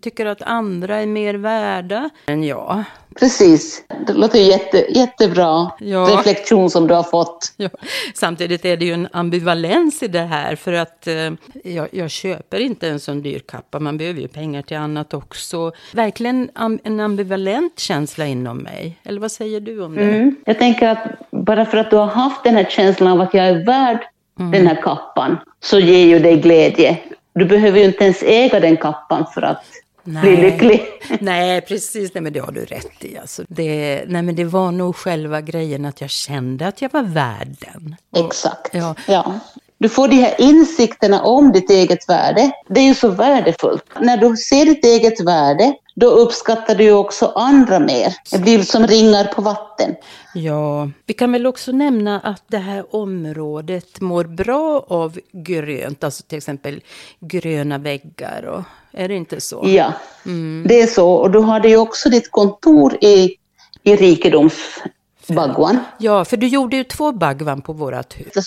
tycker 0.00 0.26
att 0.26 0.42
andra 0.42 0.96
är 0.96 1.06
mer 1.06 1.34
värda 1.34 2.10
än 2.26 2.44
jag. 2.44 2.84
Precis, 3.20 3.84
det 4.06 4.12
låter 4.12 4.38
jätte, 4.38 4.86
jättebra 4.98 5.70
ja. 5.78 6.00
reflektion 6.00 6.70
som 6.70 6.86
du 6.86 6.94
har 6.94 7.02
fått. 7.02 7.52
Ja. 7.56 7.68
Samtidigt 8.14 8.64
är 8.64 8.76
det 8.76 8.84
ju 8.84 8.92
en 8.92 9.08
ambivalens 9.12 10.02
i 10.02 10.08
det 10.08 10.18
här 10.18 10.56
för 10.56 10.72
att 10.72 11.06
eh, 11.06 11.32
jag, 11.64 11.88
jag, 11.92 12.10
köper 12.10 12.60
inte 12.60 12.88
en 12.88 13.00
sån 13.00 13.22
dyr 13.22 13.38
kappa, 13.38 13.80
man 13.80 13.98
behöver 13.98 14.20
ju 14.20 14.28
pengar 14.28 14.62
till 14.62 14.76
annat 14.76 15.14
också. 15.14 15.72
Verkligen 15.92 16.50
en 16.84 17.00
ambivalent 17.00 17.78
känsla 17.78 18.26
inom 18.26 18.58
mig, 18.58 18.98
eller 19.02 19.20
vad 19.20 19.32
säger 19.32 19.60
du 19.60 19.82
om 19.82 19.94
det? 19.94 20.02
Mm. 20.02 20.36
Jag 20.44 20.58
tänker 20.58 20.88
att 20.88 21.30
bara 21.30 21.66
för 21.66 21.78
att 21.78 21.90
du 21.90 21.96
har 21.96 22.06
haft 22.06 22.44
den 22.44 22.56
här 22.56 22.66
känslan 22.70 23.12
av 23.12 23.20
att 23.20 23.34
jag 23.34 23.48
är 23.48 23.66
värd 23.66 24.08
mm. 24.38 24.52
den 24.52 24.66
här 24.66 24.82
kappan, 24.82 25.38
så 25.60 25.78
ger 25.78 26.06
ju 26.06 26.18
det 26.18 26.36
glädje. 26.36 26.98
Du 27.34 27.44
behöver 27.44 27.78
ju 27.78 27.84
inte 27.84 28.04
ens 28.04 28.22
äga 28.22 28.60
den 28.60 28.76
kappan 28.76 29.26
för 29.34 29.42
att 29.42 29.64
nej. 30.04 30.22
bli 30.22 30.36
lycklig. 30.36 30.82
Nej, 31.20 31.60
precis. 31.60 32.14
Nej, 32.14 32.22
men 32.22 32.32
det 32.32 32.40
har 32.40 32.52
du 32.52 32.64
rätt 32.64 33.04
i. 33.04 33.18
Alltså, 33.18 33.42
det, 33.48 34.04
nej, 34.08 34.22
men 34.22 34.36
det 34.36 34.44
var 34.44 34.72
nog 34.72 34.96
själva 34.96 35.40
grejen 35.40 35.84
att 35.84 36.00
jag 36.00 36.10
kände 36.10 36.66
att 36.66 36.82
jag 36.82 36.92
var 36.92 37.02
värd 37.02 37.56
den. 37.58 37.96
Exakt. 38.24 38.74
Ja. 38.74 38.94
ja. 39.08 39.34
Du 39.82 39.88
får 39.88 40.08
de 40.08 40.16
här 40.16 40.34
insikterna 40.38 41.22
om 41.22 41.52
ditt 41.52 41.70
eget 41.70 42.08
värde. 42.08 42.52
Det 42.68 42.80
är 42.80 42.84
ju 42.84 42.94
så 42.94 43.08
värdefullt. 43.08 43.84
När 44.00 44.16
du 44.16 44.36
ser 44.36 44.64
ditt 44.64 44.84
eget 44.84 45.20
värde, 45.26 45.74
då 45.94 46.06
uppskattar 46.06 46.74
du 46.74 46.92
också 46.92 47.26
andra 47.26 47.78
mer. 47.78 48.14
Det 48.30 48.38
blir 48.38 48.62
som 48.62 48.86
ringar 48.86 49.24
på 49.24 49.42
vatten. 49.42 49.94
Ja, 50.34 50.90
vi 51.06 51.14
kan 51.14 51.32
väl 51.32 51.46
också 51.46 51.72
nämna 51.72 52.20
att 52.20 52.42
det 52.46 52.58
här 52.58 52.96
området 52.96 54.00
mår 54.00 54.24
bra 54.24 54.84
av 54.88 55.18
grönt, 55.32 56.04
alltså 56.04 56.22
till 56.22 56.38
exempel 56.38 56.80
gröna 57.20 57.78
väggar. 57.78 58.42
Och, 58.42 58.62
är 58.92 59.08
det 59.08 59.14
inte 59.14 59.40
så? 59.40 59.62
Ja, 59.66 59.92
mm. 60.26 60.64
det 60.68 60.82
är 60.82 60.86
så. 60.86 61.12
Och 61.12 61.30
du 61.30 61.40
hade 61.40 61.68
ju 61.68 61.76
också 61.76 62.08
ditt 62.08 62.30
kontor 62.30 62.96
i, 63.00 63.36
i 63.82 63.96
rikedomsbagwan. 63.96 65.78
Ja, 65.98 66.24
för 66.24 66.36
du 66.36 66.46
gjorde 66.46 66.76
ju 66.76 66.84
två 66.84 67.12
bagwan 67.12 67.62
på 67.62 67.72
vårat 67.72 68.14
hus. 68.14 68.46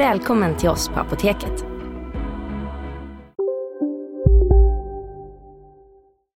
Välkommen 0.00 0.56
till 0.56 0.68
oss 0.68 0.88
på 0.88 1.00
Apoteket. 1.00 1.64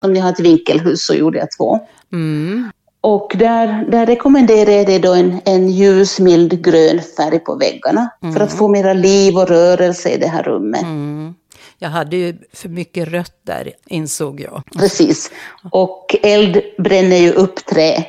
Om 0.05 0.15
jag 0.15 0.23
har 0.23 0.29
ett 0.29 0.39
vinkelhus 0.39 1.05
så 1.05 1.13
gjorde 1.13 1.37
jag 1.37 1.47
två. 1.57 1.79
Mm. 2.13 2.71
Och 3.01 3.31
där, 3.35 3.85
där 3.91 4.05
rekommenderade 4.05 4.91
jag 4.91 5.01
då 5.01 5.13
en, 5.13 5.41
en 5.45 5.69
ljus, 5.69 6.19
mild 6.19 6.63
grön 6.63 7.01
färg 7.17 7.39
på 7.39 7.55
väggarna 7.55 8.09
för 8.33 8.39
att 8.39 8.53
få 8.53 8.67
mera 8.67 8.93
liv 8.93 9.37
och 9.37 9.47
rörelse 9.47 10.09
i 10.09 10.17
det 10.17 10.27
här 10.27 10.43
rummet. 10.43 10.81
Mm. 10.81 11.33
Jag 11.77 11.89
hade 11.89 12.17
ju 12.17 12.37
för 12.53 12.69
mycket 12.69 13.07
rött 13.07 13.39
där, 13.45 13.71
insåg 13.87 14.39
jag. 14.39 14.63
Precis. 14.77 15.31
Och 15.71 16.15
eld 16.23 16.61
bränner 16.77 17.17
ju 17.17 17.31
upp 17.31 17.65
trä, 17.65 18.05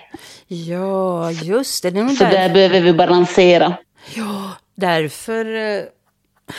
Ja, 0.46 1.30
just 1.30 1.82
det. 1.82 1.90
det 1.90 2.08
så 2.08 2.24
där, 2.24 2.30
där 2.30 2.54
behöver 2.54 2.80
vi 2.80 2.92
balansera. 2.92 3.76
ja, 4.14 4.50
därför 4.74 5.54
eh, 5.54 5.84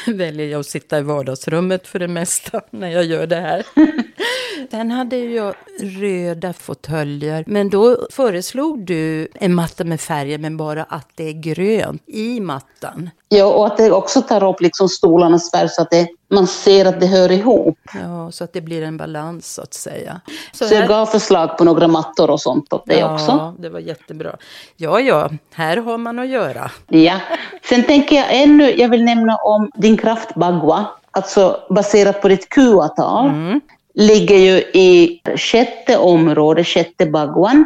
väljer 0.14 0.48
jag 0.48 0.60
att 0.60 0.66
sitta 0.66 1.00
i 1.00 1.02
vardagsrummet 1.02 1.88
för 1.88 2.00
det 2.00 2.08
mesta 2.08 2.62
när 2.70 2.90
jag 2.90 3.04
gör 3.04 3.28
det 3.28 3.36
här. 3.36 3.66
Sen 4.72 4.92
hade 4.92 5.18
jag 5.18 5.56
röda 5.82 6.54
fåtöljer, 6.54 7.44
men 7.48 7.70
då 7.70 8.08
föreslog 8.12 8.86
du 8.86 9.28
en 9.34 9.54
matta 9.54 9.84
med 9.84 10.02
färger, 10.02 10.38
men 10.38 10.58
bara 10.58 10.84
att 10.84 11.10
det 11.16 11.30
är 11.30 11.34
grönt 11.34 12.04
i 12.06 12.40
mattan. 12.40 13.10
Ja, 13.30 13.46
och 13.46 13.68
att 13.68 13.78
det 13.78 13.92
också 13.92 14.22
tar 14.22 14.50
upp 14.50 14.62
liksom 14.62 14.90
stolarnas 14.90 15.52
färg 15.52 15.70
så 15.70 15.82
att 15.82 15.90
det, 15.90 16.08
man 16.28 16.48
ser 16.48 16.86
att 16.86 17.00
det 17.00 17.08
hör 17.08 17.32
ihop. 17.32 17.80
Ja, 17.94 18.32
så 18.32 18.44
att 18.44 18.54
det 18.54 18.62
blir 18.62 18.82
en 18.82 18.98
balans 18.98 19.54
så 19.54 19.62
att 19.62 19.74
säga. 19.74 20.22
Så 20.52 20.74
jag 20.74 20.88
gav 20.88 21.06
förslag 21.06 21.58
på 21.58 21.64
några 21.64 21.88
mattor 21.88 22.30
och 22.30 22.42
sånt 22.42 22.74
åt 22.74 22.86
det 22.86 23.00
ja, 23.00 23.14
också. 23.14 23.56
det 23.60 23.70
var 23.70 23.80
jättebra. 23.80 24.36
Ja, 24.76 25.00
ja, 25.00 25.30
här 25.54 25.78
har 25.78 25.98
man 25.98 26.20
att 26.20 26.28
göra. 26.28 26.72
Ja. 26.88 27.20
Sen 27.70 27.84
tänker 27.84 28.16
jag 28.16 28.26
ännu, 28.30 28.72
jag 28.72 28.90
vill 28.90 29.04
nämna 29.04 29.36
om 29.36 29.72
din 29.76 29.98
kraftbagua, 29.98 30.86
alltså 31.12 31.60
baserat 31.70 32.22
på 32.22 32.28
ditt 32.28 32.50
QA-tal. 32.50 33.32
Ligger 33.98 34.38
ju 34.38 34.58
i 34.58 35.22
sjätte 35.38 35.98
området, 35.98 36.68
sjätte 36.68 37.06
baguan, 37.06 37.66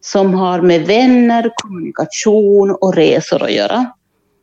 som 0.00 0.34
har 0.34 0.60
med 0.60 0.86
vänner, 0.86 1.52
kommunikation 1.54 2.76
och 2.80 2.94
resor 2.94 3.42
att 3.42 3.52
göra. 3.52 3.86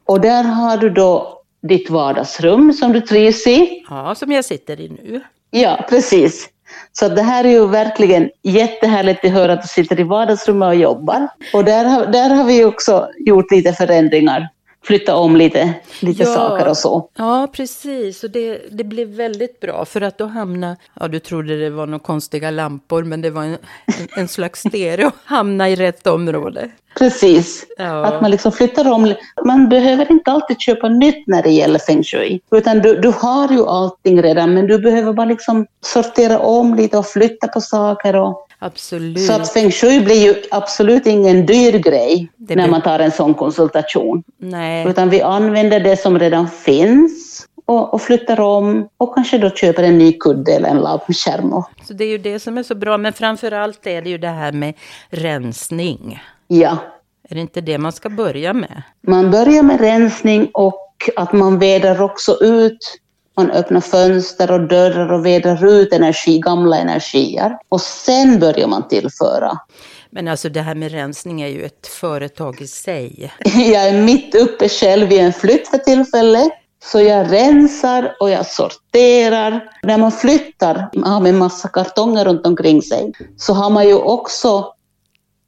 Och 0.06 0.22
där 0.22 0.44
har 0.44 0.78
du 0.78 0.90
då 0.90 1.41
ditt 1.62 1.90
vardagsrum 1.90 2.74
som 2.74 2.94
du 2.94 3.02
trivs 3.02 3.48
i. 3.48 3.84
Ja, 3.90 4.16
som 4.16 4.32
jag 4.32 4.46
sitter 4.46 4.80
i 4.80 4.90
nu. 4.90 5.22
Ja, 5.50 5.86
precis. 5.90 6.50
Så 6.92 7.10
det 7.10 7.22
här 7.22 7.44
är 7.44 7.50
ju 7.50 7.68
verkligen 7.68 8.30
jättehärligt 8.44 9.26
att 9.26 9.32
höra 9.32 9.54
att 9.54 9.62
du 9.62 9.68
sitter 9.68 10.00
i 10.00 10.04
vardagsrummet 10.04 10.68
och 10.68 10.76
jobbar. 10.76 11.28
Och 11.54 11.66
där 11.66 11.86
har, 11.86 12.06
där 12.06 12.30
har 12.30 12.44
vi 12.44 12.66
också 12.66 13.08
gjort 13.18 13.52
lite 13.52 13.74
förändringar, 13.74 14.50
flyttat 14.84 15.16
om 15.16 15.36
lite, 15.36 15.74
lite 16.00 16.26
saker 16.26 16.70
och 16.70 16.78
så. 16.78 17.10
Ja, 17.18 17.48
precis. 17.54 18.24
Och 18.24 18.30
det, 18.30 18.62
det 18.72 18.84
blev 18.84 19.08
väldigt 19.08 19.60
bra. 19.60 19.86
För 19.86 20.02
att 20.02 20.18
då 20.18 20.26
hamna, 20.26 20.78
ja 21.00 21.08
du 21.08 21.20
trodde 21.20 21.60
det 21.60 21.70
var 21.70 21.86
några 21.86 22.00
konstiga 22.00 22.52
lampor, 22.52 23.04
men 23.04 23.22
det 23.22 23.30
var 23.30 23.44
en, 23.44 23.52
en, 23.52 23.58
en 24.16 24.28
slags 24.28 24.60
stereo. 24.60 25.12
Hamna 25.26 25.70
i 25.70 25.76
rätt 25.76 26.08
område. 26.08 26.72
Precis. 26.98 27.66
Ja. 27.78 28.06
Att 28.06 28.22
man 28.22 28.32
liksom 28.32 28.52
flyttar 28.52 28.92
om. 28.92 29.14
Man 29.46 29.70
behöver 29.70 30.12
inte 30.12 30.32
alltid 30.32 30.62
köpa 30.62 30.90
nytt 30.90 31.28
när 31.28 31.44
det 31.44 31.50
gäller 31.50 31.80
feng 31.80 32.04
shui. 32.04 32.42
Utan 32.52 32.80
du, 32.80 32.96
du 32.96 33.10
har 33.10 33.52
ju 33.52 33.66
allting 33.66 34.22
redan, 34.24 34.54
men 34.54 34.68
du 34.68 34.80
behöver 34.80 35.14
bara 35.14 35.26
liksom 35.26 35.66
sortera 35.82 36.40
om 36.40 36.76
lite 36.76 36.98
och 36.98 37.08
flytta 37.08 37.48
på 37.48 37.62
saker. 37.62 38.16
Och, 38.16 38.48
Absolut. 38.64 39.26
så 39.26 39.34
att 39.34 39.54
feng 39.54 39.72
shui 39.72 40.00
blir 40.02 40.24
ju 40.24 40.36
absolut 40.52 41.06
ingen 41.08 41.46
dyr 41.46 41.72
grej 41.78 42.32
Det 42.38 42.56
när 42.56 42.64
blir- 42.64 42.72
man 42.72 42.82
tar 42.82 43.00
en 43.00 43.12
sån 43.12 43.34
konsultation. 43.34 44.24
Nej, 44.38 44.88
Utan 44.88 45.10
vi 45.10 45.22
använder 45.22 45.80
det 45.80 45.98
som 45.98 46.20
redan 46.20 46.48
finns 46.50 47.46
och, 47.66 47.94
och 47.94 48.02
flyttar 48.02 48.40
om 48.40 48.88
och 48.98 49.16
kanske 49.16 49.38
då 49.38 49.50
köper 49.50 49.84
en 49.84 49.98
ny 49.98 50.14
kudde 50.14 50.52
eller 50.52 50.70
en 50.70 50.78
lampskärm. 50.78 51.64
så 51.88 51.94
det 51.94 52.04
är 52.04 52.10
ju 52.10 52.18
det 52.18 52.40
som 52.40 52.58
är 52.58 52.64
så 52.64 52.76
bra. 52.76 52.98
Men 52.98 53.14
framför 53.14 53.52
allt 53.52 53.88
är 53.88 54.02
det 54.02 54.10
ju 54.10 54.18
det 54.18 54.28
här 54.28 54.52
med 54.52 54.74
rensning. 55.10 56.22
Ja, 56.48 56.78
Är 57.30 57.36
det 57.36 57.42
inte 57.42 57.62
det 57.62 57.78
man 57.78 57.92
ska 57.92 58.10
börja 58.10 58.54
med? 58.54 58.82
man 59.08 59.32
börjar 59.32 59.64
med 59.64 59.82
rensning 59.82 60.50
och 60.54 60.88
att 61.16 61.34
man 61.34 61.60
vädrar 61.60 62.02
också 62.02 62.38
ut. 62.42 62.78
Man 63.38 63.52
öppnar 63.52 63.82
fönster 63.82 64.52
och 64.52 64.68
dörrar 64.68 65.14
och 65.14 65.26
vädrar 65.26 65.66
ut 65.66 65.94
energi, 65.94 66.40
gamla 66.40 66.78
energier. 66.78 67.58
Och 67.70 67.82
sen 67.82 68.40
börjar 68.40 68.68
man 68.68 68.88
tillföra. 68.88 69.58
Men 70.10 70.28
alltså 70.28 70.50
det 70.50 70.62
här 70.62 70.76
med 70.76 70.92
rensning 70.92 71.42
är 71.42 71.48
ju 71.48 71.64
ett 71.64 71.88
företag 71.88 72.62
i 72.62 72.68
sig. 72.68 73.34
Jag 73.56 73.88
är 73.88 74.02
mitt 74.02 74.36
uppe 74.36 74.70
själv 74.70 75.12
i 75.12 75.20
en 75.20 75.34
flytt 75.34 75.68
för 75.68 75.78
tillfället. 75.78 76.52
Så 76.84 77.02
jag 77.02 77.32
rensar 77.32 78.16
och 78.20 78.30
jag 78.30 78.46
sorterar. 78.46 79.70
När 79.84 79.98
man 79.98 80.12
flyttar 80.12 80.90
man 80.94 81.12
har 81.12 81.22
med 81.22 81.36
massa 81.36 81.68
kartonger 81.68 82.26
runt 82.26 82.48
omkring 82.48 82.82
sig 82.82 83.12
så 83.38 83.54
har 83.54 83.70
man 83.70 83.88
ju 83.88 83.96
också, 83.96 84.74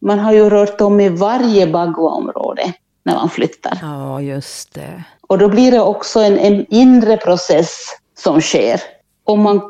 man 0.02 0.20
har 0.20 0.34
ju 0.34 0.50
rört 0.50 0.82
om 0.82 1.00
i 1.00 1.10
varje 1.10 1.68
bagua-område 1.68 2.74
när 3.04 3.14
man 3.16 3.30
flyttar. 3.30 3.78
Ja, 3.82 4.22
just 4.22 4.74
det. 4.74 5.04
Och 5.28 5.38
då 5.38 5.50
blir 5.50 5.72
det 5.72 5.80
också 5.82 6.20
en, 6.20 6.38
en 6.40 6.66
inre 6.70 7.18
process 7.18 7.78
som 8.18 8.42
sker. 8.42 8.82
Och 9.24 9.38
man 9.38 9.62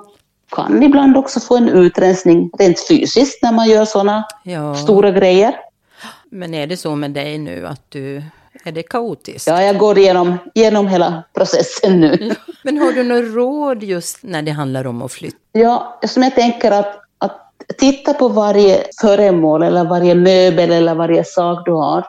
kan 0.56 0.84
ibland 0.84 1.18
också 1.18 1.40
få 1.40 1.58
en 1.58 1.70
utrensning 1.70 2.50
rent 2.60 2.88
fysiskt 2.88 3.44
när 3.44 3.52
man 3.52 3.68
gör 3.70 3.86
sådana 3.86 4.24
Ja. 4.44 4.76
stora 4.76 5.12
grejer. 5.12 5.56
Men 6.30 6.54
är 6.54 6.68
det 6.68 6.78
så 6.78 6.96
med 6.96 7.12
dig 7.12 7.38
nu 7.38 7.68
att 7.68 7.82
du, 7.92 8.24
är 8.64 8.72
det 8.72 8.84
kaotiskt? 8.84 9.48
Ja, 9.48 9.62
jag 9.62 9.78
går 9.78 9.98
igenom, 9.98 10.38
igenom 10.56 10.88
hela 10.88 11.24
processen 11.34 12.00
nu. 12.02 12.36
Men 12.64 12.78
har 12.78 12.92
du 12.92 13.04
några 13.04 13.22
råd 13.22 13.84
just 13.84 14.18
när 14.24 14.42
det 14.42 14.52
handlar 14.52 14.88
om 14.88 15.02
att 15.02 15.12
flytta? 15.12 15.38
Ja, 15.52 16.00
som 16.08 16.24
jag 16.24 16.36
tänker 16.36 16.72
att, 16.72 17.00
att 17.18 17.52
titta 17.78 18.14
på 18.14 18.28
varje 18.28 18.84
föremål 19.02 19.64
eller 19.64 19.84
varje 19.84 20.16
möbel 20.16 20.72
eller 20.72 20.96
varje 20.96 21.24
sak 21.24 21.66
du 21.66 21.72
har. 21.72 22.06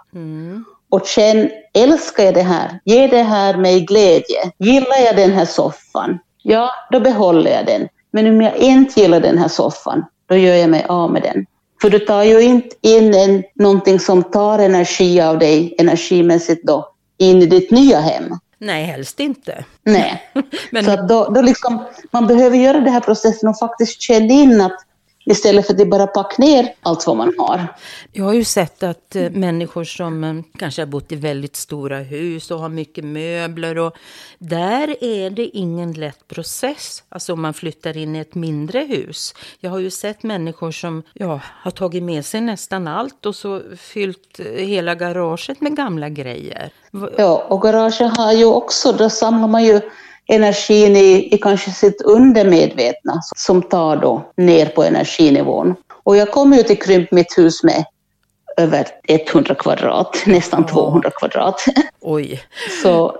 Och 0.94 1.07
känn, 1.07 1.50
älskar 1.74 2.24
jag 2.24 2.35
det 2.35 2.42
här? 2.42 2.80
Ger 2.85 3.09
det 3.09 3.22
här 3.22 3.57
mig 3.57 3.80
glädje? 3.80 4.50
Gillar 4.59 4.98
jag 5.07 5.16
den 5.16 5.33
här 5.33 5.44
soffan? 5.44 6.18
Ja, 6.42 6.70
då 6.90 7.00
behåller 7.00 7.50
jag 7.50 7.66
den. 7.66 7.88
Men 8.11 8.26
om 8.26 8.40
jag 8.42 8.57
inte 8.57 9.00
gillar 9.00 9.20
den 9.20 9.38
här 9.38 9.48
soffan, 9.48 10.04
då 10.28 10.37
gör 10.37 10.54
jag 10.54 10.70
mig 10.70 10.85
av 10.88 11.12
med 11.12 11.22
den. 11.22 11.46
För 11.83 11.90
du 11.90 11.98
tar 11.98 12.22
ju 12.22 12.40
inte 12.40 12.76
in 12.80 13.14
en, 13.14 13.42
någonting 13.54 14.00
som 14.00 14.22
tar 14.22 14.59
energi 14.59 15.20
av 15.20 15.38
dig, 15.38 15.74
energimässigt 15.78 16.66
då, 16.66 16.88
in 17.18 17.42
i 17.42 17.46
ditt 17.46 17.70
nya 17.70 18.00
hem. 18.00 18.38
Nej, 18.59 18.85
helst 18.85 19.20
inte. 19.20 19.64
Nej. 19.85 20.22
Men- 20.70 20.85
Så 20.85 20.96
då, 20.96 21.24
då 21.24 21.42
liksom, 21.42 21.85
man 22.11 22.26
behöver 22.26 22.57
göra 22.57 22.80
den 22.80 22.92
här 22.92 23.00
processen 23.00 23.48
och 23.48 23.59
faktiskt 23.59 24.00
känna 24.02 24.33
in 24.35 24.61
att 24.61 24.76
istället 25.24 25.66
för 25.66 25.82
att 25.82 25.88
bara 25.88 26.06
packa 26.06 26.34
ner 26.38 26.74
allt 26.82 27.06
vad 27.06 27.16
man 27.16 27.34
har. 27.38 27.66
Jag 28.12 28.24
har 28.24 28.34
ju 28.34 28.44
sett 28.44 28.82
att 28.82 29.16
eh, 29.16 29.30
människor 29.30 29.84
som 29.84 30.24
eh, 30.24 30.34
kanske 30.58 30.82
har 30.82 30.87
bott 30.87 31.12
i 31.12 31.16
väldigt 31.16 31.56
stora 31.56 31.98
hus 31.98 32.50
och 32.50 32.58
har 32.58 32.68
mycket 32.68 33.04
möbler 33.04 33.78
och 33.78 33.96
där 34.38 35.04
är 35.04 35.30
det 35.30 35.44
ingen 35.44 35.92
lätt 35.92 36.28
process. 36.28 37.02
Alltså 37.08 37.32
om 37.32 37.42
man 37.42 37.54
flyttar 37.54 37.96
in 37.96 38.16
i 38.16 38.18
ett 38.18 38.34
mindre 38.34 38.78
hus. 38.78 39.34
Jag 39.60 39.70
har 39.70 39.78
ju 39.78 39.90
sett 39.90 40.22
människor 40.22 40.70
som 40.70 41.02
ja, 41.12 41.40
har 41.44 41.70
tagit 41.70 42.02
med 42.02 42.24
sig 42.24 42.40
nästan 42.40 42.88
allt 42.88 43.26
och 43.26 43.37
så 43.37 43.62
fyllt 43.76 44.40
eh, 44.40 44.44
hela 44.46 44.94
garaget 44.94 45.60
med 45.60 45.76
gamla 45.76 46.08
grejer. 46.08 46.72
Ja, 47.16 47.46
och 47.48 47.62
garaget 47.62 48.16
har 48.16 48.32
ju 48.32 48.44
också, 48.44 48.92
då 48.92 49.10
samlar 49.10 49.48
man 49.48 49.64
ju 49.64 49.80
energin 50.26 50.96
i, 50.96 51.34
i 51.34 51.38
kanske 51.38 51.70
sitt 51.70 52.02
undermedvetna 52.02 53.20
som 53.37 53.62
tar 53.62 53.96
då 53.96 54.32
ner 54.37 54.66
på 54.66 54.82
energinivån. 54.84 55.74
Och 56.02 56.16
jag 56.16 56.30
kommer 56.30 56.56
ju 56.56 56.62
till 56.62 56.78
krymp 56.82 57.12
mitt 57.12 57.38
hus 57.38 57.62
med 57.62 57.84
över 58.56 58.87
100 59.08 59.54
kvadrat, 59.54 60.22
nästan 60.26 60.66
200 60.66 61.10
kvadrat. 61.10 61.64
Oj. 62.00 62.42
Så 62.82 63.16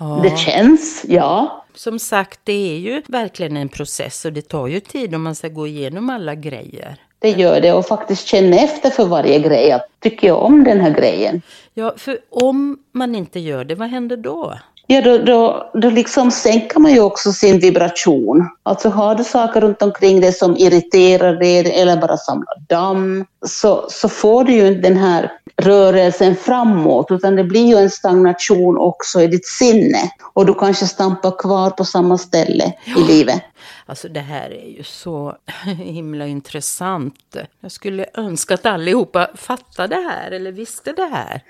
Ja. 0.00 0.20
det 0.22 0.38
känns, 0.38 1.04
ja. 1.08 1.64
Som 1.74 1.98
sagt, 1.98 2.40
det 2.44 2.72
är 2.72 2.78
ju 2.78 3.02
verkligen 3.08 3.56
en 3.56 3.68
process 3.68 4.24
och 4.24 4.32
det 4.32 4.42
tar 4.48 4.66
ju 4.66 4.80
tid 4.80 5.14
om 5.14 5.22
man 5.22 5.34
ska 5.34 5.48
gå 5.48 5.66
igenom 5.66 6.10
alla 6.10 6.34
grejer. 6.34 6.96
Det 7.18 7.30
gör 7.30 7.60
det 7.60 7.72
och 7.72 7.86
faktiskt 7.86 8.26
känna 8.26 8.56
efter 8.56 8.90
för 8.90 9.06
varje 9.06 9.38
grej. 9.38 9.72
Att, 9.72 9.86
tycker 10.00 10.26
jag 10.26 10.42
om 10.42 10.64
den 10.64 10.80
här 10.80 10.90
grejen? 10.90 11.42
Ja, 11.74 11.94
för 11.96 12.18
om 12.30 12.78
man 12.92 13.14
inte 13.14 13.40
gör 13.40 13.64
det, 13.64 13.74
vad 13.74 13.88
händer 13.88 14.16
då? 14.16 14.58
Ja, 14.90 15.00
då, 15.00 15.18
då, 15.18 15.70
då 15.74 15.90
liksom 15.90 16.30
sänker 16.30 16.80
man 16.80 16.92
ju 16.92 17.00
också 17.00 17.32
sin 17.32 17.58
vibration. 17.58 18.48
Alltså 18.62 18.88
har 18.88 19.14
du 19.14 19.24
saker 19.24 19.60
runt 19.60 19.82
omkring 19.82 20.20
dig 20.20 20.32
som 20.32 20.56
irriterar 20.56 21.36
dig 21.36 21.80
eller 21.80 21.96
bara 21.96 22.16
samlar 22.16 22.60
damm, 22.68 23.24
så, 23.46 23.86
så 23.90 24.08
får 24.08 24.44
du 24.44 24.52
ju 24.52 24.66
inte 24.66 24.88
den 24.88 24.96
här 24.96 25.32
rörelsen 25.56 26.36
framåt, 26.36 27.06
utan 27.10 27.36
det 27.36 27.44
blir 27.44 27.66
ju 27.66 27.76
en 27.76 27.90
stagnation 27.90 28.78
också 28.78 29.22
i 29.22 29.26
ditt 29.26 29.46
sinne. 29.46 29.98
Och 30.32 30.46
du 30.46 30.54
kanske 30.54 30.86
stampar 30.86 31.38
kvar 31.38 31.70
på 31.70 31.84
samma 31.84 32.18
ställe 32.18 32.72
ja. 32.84 32.98
i 32.98 33.02
livet. 33.02 33.42
Alltså 33.86 34.08
det 34.08 34.20
här 34.20 34.50
är 34.50 34.76
ju 34.76 34.84
så 34.84 35.36
himla 35.78 36.26
intressant. 36.26 37.36
Jag 37.60 37.72
skulle 37.72 38.06
önska 38.14 38.54
att 38.54 38.66
allihopa 38.66 39.30
fattade 39.34 39.96
det 39.96 40.02
här 40.02 40.30
eller 40.30 40.52
visste 40.52 40.92
det 40.92 41.08
här. 41.12 41.42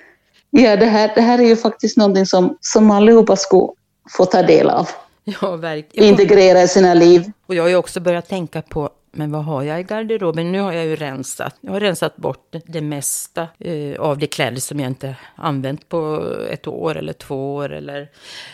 Ja, 0.51 0.77
det 0.77 0.87
här, 0.87 1.13
det 1.15 1.21
här 1.21 1.39
är 1.39 1.43
ju 1.43 1.57
faktiskt 1.57 1.97
någonting 1.97 2.27
som, 2.27 2.59
som 2.61 2.91
allihopa 2.91 3.37
ska 3.37 3.73
få 4.17 4.25
ta 4.25 4.43
del 4.43 4.71
av. 4.71 4.89
Ja, 5.41 5.57
verkligen. 5.57 6.09
Integrera 6.09 6.63
i 6.63 6.69
sina 6.69 6.95
liv. 6.95 7.33
Och 7.47 7.55
jag 7.55 7.63
har 7.63 7.69
ju 7.69 7.77
också 7.77 8.01
börjat 8.01 8.29
tänka 8.29 8.63
på, 8.63 8.91
men 9.13 9.33
vad 9.33 9.45
har 9.45 9.63
jag 9.63 9.81
i 9.81 9.83
garderoben? 9.83 10.53
Nu 10.53 10.61
har 10.61 10.73
jag 10.73 10.87
ju 10.87 10.97
rensat. 10.97 11.57
Jag 11.61 11.73
har 11.73 11.81
rensat 11.81 12.17
bort 12.17 12.55
det 12.67 12.81
mesta 12.81 13.49
eh, 13.59 14.01
av 14.01 14.19
de 14.19 14.27
kläder 14.27 14.61
som 14.61 14.81
jag 14.81 14.91
inte 14.91 15.17
använt 15.35 15.89
på 15.89 16.27
ett 16.51 16.67
år 16.67 16.97
eller 16.97 17.13
två 17.13 17.55
år. 17.55 17.73
Eller, 17.73 18.09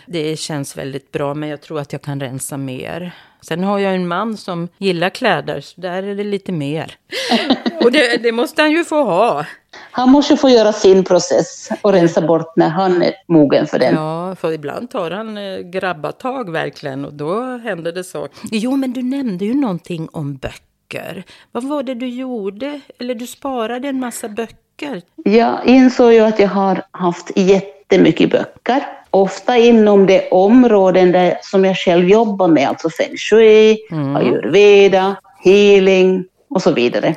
det 0.06 0.36
känns 0.38 0.76
väldigt 0.76 1.12
bra, 1.12 1.34
men 1.34 1.48
jag 1.48 1.60
tror 1.60 1.80
att 1.80 1.92
jag 1.92 2.02
kan 2.02 2.20
rensa 2.20 2.56
mer. 2.56 3.12
Sen 3.40 3.64
har 3.64 3.78
jag 3.78 3.94
en 3.94 4.08
man 4.08 4.36
som 4.36 4.68
gillar 4.78 5.10
kläder, 5.10 5.60
så 5.60 5.80
där 5.80 6.02
är 6.02 6.14
det 6.14 6.24
lite 6.24 6.52
mer. 6.52 6.96
Och 7.82 7.92
det, 7.92 8.22
det 8.22 8.32
måste 8.32 8.62
han 8.62 8.70
ju 8.70 8.84
få 8.84 9.04
ha. 9.04 9.46
Han 9.90 10.10
måste 10.10 10.36
få 10.36 10.48
göra 10.48 10.72
sin 10.72 11.04
process 11.04 11.68
och 11.82 11.92
rensa 11.92 12.20
bort 12.20 12.56
när 12.56 12.68
han 12.68 13.02
är 13.02 13.14
mogen 13.28 13.66
för 13.66 13.78
den. 13.78 13.94
Ja, 13.94 14.36
för 14.36 14.52
ibland 14.52 14.90
tar 14.90 15.10
han 15.10 15.38
eh, 15.38 15.58
grabbatag 15.58 16.50
verkligen 16.50 17.04
och 17.04 17.14
då 17.14 17.56
händer 17.56 17.92
det 17.92 18.04
så. 18.04 18.28
Jo, 18.50 18.76
men 18.76 18.92
du 18.92 19.02
nämnde 19.02 19.44
ju 19.44 19.54
någonting 19.54 20.08
om 20.12 20.36
böcker. 20.36 21.24
Vad 21.52 21.64
var 21.64 21.82
det 21.82 21.94
du 21.94 22.08
gjorde? 22.08 22.80
Eller 22.98 23.14
du 23.14 23.26
sparade 23.26 23.88
en 23.88 24.00
massa 24.00 24.28
böcker? 24.28 25.02
Jag 25.24 25.66
insåg 25.66 26.12
ju 26.12 26.20
att 26.20 26.38
jag 26.38 26.48
har 26.48 26.82
haft 26.90 27.30
jättemycket 27.36 28.30
böcker. 28.30 28.86
Ofta 29.10 29.56
inom 29.56 30.06
de 30.06 30.28
områden 30.30 31.12
där, 31.12 31.38
som 31.42 31.64
jag 31.64 31.76
själv 31.76 32.08
jobbar 32.08 32.48
med, 32.48 32.68
alltså 32.68 32.90
feng 32.90 33.16
shui, 33.16 33.78
mm. 33.90 34.16
ayurveda, 34.16 35.16
healing 35.44 36.24
och 36.48 36.62
så 36.62 36.72
vidare 36.72 37.14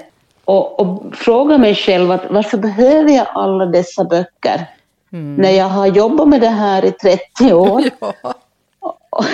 och, 0.48 0.80
och 0.80 1.16
fråga 1.16 1.58
mig 1.58 1.76
själv 1.76 2.12
att 2.12 2.26
varför 2.30 2.58
behöver 2.58 3.12
jag 3.12 3.28
alla 3.34 3.66
dessa 3.66 4.04
böcker? 4.04 4.66
Mm. 5.14 5.36
När 5.36 5.52
jag 5.52 5.70
har 5.70 5.88
jobbat 5.88 6.28
med 6.28 6.42
det 6.42 6.48
här 6.48 6.86
i 6.86 6.92
30 6.92 7.54
år. 7.54 7.84
Ja. 8.80 8.94
Och, 9.10 9.26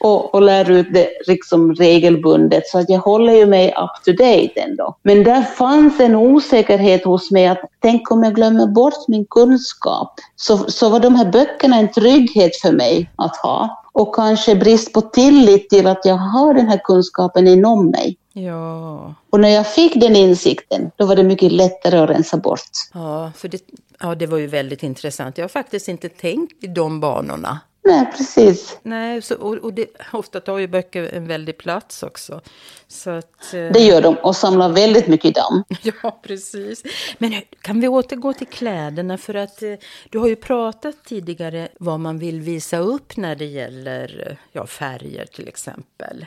och, 0.00 0.34
och, 0.34 0.42
lär 0.42 0.70
ut 0.70 0.86
det 0.94 1.08
liksom 1.26 1.74
regelbundet, 1.74 2.66
så 2.66 2.78
att 2.78 2.90
jag 2.90 2.98
håller 2.98 3.32
ju 3.32 3.46
mig 3.46 3.68
up 3.68 4.04
to 4.04 4.12
date 4.12 4.60
ändå. 4.60 4.96
Men 5.02 5.24
där 5.24 5.42
fanns 5.42 6.00
en 6.00 6.16
osäkerhet 6.16 7.04
hos 7.04 7.30
mig 7.30 7.46
att 7.46 7.60
tänk 7.80 8.10
om 8.10 8.22
jag 8.22 8.34
glömmer 8.34 8.66
bort 8.66 9.08
min 9.08 9.24
kunskap, 9.24 10.14
så, 10.36 10.58
så 10.58 10.88
var 10.88 11.00
de 11.00 11.14
här 11.14 11.32
böckerna 11.32 11.76
en 11.76 11.92
trygghet 11.92 12.56
för 12.56 12.72
mig 12.72 13.10
att 13.16 13.36
ha. 13.36 13.82
Och 13.92 14.14
kanske 14.14 14.54
brist 14.54 14.92
på 14.92 15.00
tillit 15.00 15.70
till 15.70 15.86
att 15.86 16.04
jag 16.04 16.16
har 16.16 16.54
den 16.54 16.68
här 16.68 16.80
kunskapen 16.84 17.48
inom 17.48 17.90
mig. 17.90 18.16
Ja. 18.32 19.14
Och 19.30 19.40
när 19.40 19.48
jag 19.48 19.74
fick 19.74 19.94
den 19.94 20.16
insikten, 20.16 20.90
då 20.96 21.06
var 21.06 21.16
det 21.16 21.22
mycket 21.22 21.52
lättare 21.52 21.98
att 21.98 22.10
rensa 22.10 22.36
bort. 22.36 22.70
Ja, 22.94 23.32
för 23.36 23.48
det, 23.48 23.62
ja, 24.00 24.14
det 24.14 24.26
var 24.26 24.38
ju 24.38 24.46
väldigt 24.46 24.82
intressant. 24.82 25.38
Jag 25.38 25.44
har 25.44 25.48
faktiskt 25.48 25.88
inte 25.88 26.08
tänkt 26.08 26.64
i 26.64 26.66
de 26.66 27.00
banorna. 27.00 27.60
Nej, 27.84 28.06
precis. 28.16 28.78
Nej, 28.82 29.22
så, 29.22 29.34
och, 29.34 29.54
och 29.54 29.74
det, 29.74 29.86
ofta 30.12 30.40
tar 30.40 30.58
ju 30.58 30.66
böcker 30.66 31.14
en 31.14 31.26
väldig 31.26 31.58
plats 31.58 32.02
också. 32.02 32.40
Så 32.88 33.10
att, 33.10 33.54
eh... 33.54 33.72
Det 33.72 33.78
gör 33.78 34.02
de 34.02 34.16
och 34.16 34.36
samlar 34.36 34.68
väldigt 34.68 35.06
mycket 35.06 35.34
damm. 35.34 35.64
ja, 35.82 36.20
precis. 36.22 36.82
Men 37.18 37.42
kan 37.60 37.80
vi 37.80 37.88
återgå 37.88 38.32
till 38.32 38.46
kläderna? 38.46 39.18
För 39.18 39.34
att 39.34 39.62
eh, 39.62 39.74
du 40.10 40.18
har 40.18 40.28
ju 40.28 40.36
pratat 40.36 41.04
tidigare 41.04 41.68
vad 41.78 42.00
man 42.00 42.18
vill 42.18 42.40
visa 42.40 42.78
upp 42.78 43.16
när 43.16 43.36
det 43.36 43.44
gäller 43.44 44.26
eh, 44.28 44.36
ja, 44.52 44.66
färger 44.66 45.26
till 45.26 45.48
exempel 45.48 46.26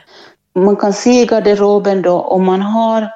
man 0.64 0.76
kan 0.76 0.92
se 0.92 1.22
i 1.22 1.26
garderoben 1.26 2.02
då 2.02 2.20
om 2.20 2.44
man 2.44 2.62
har 2.62 3.10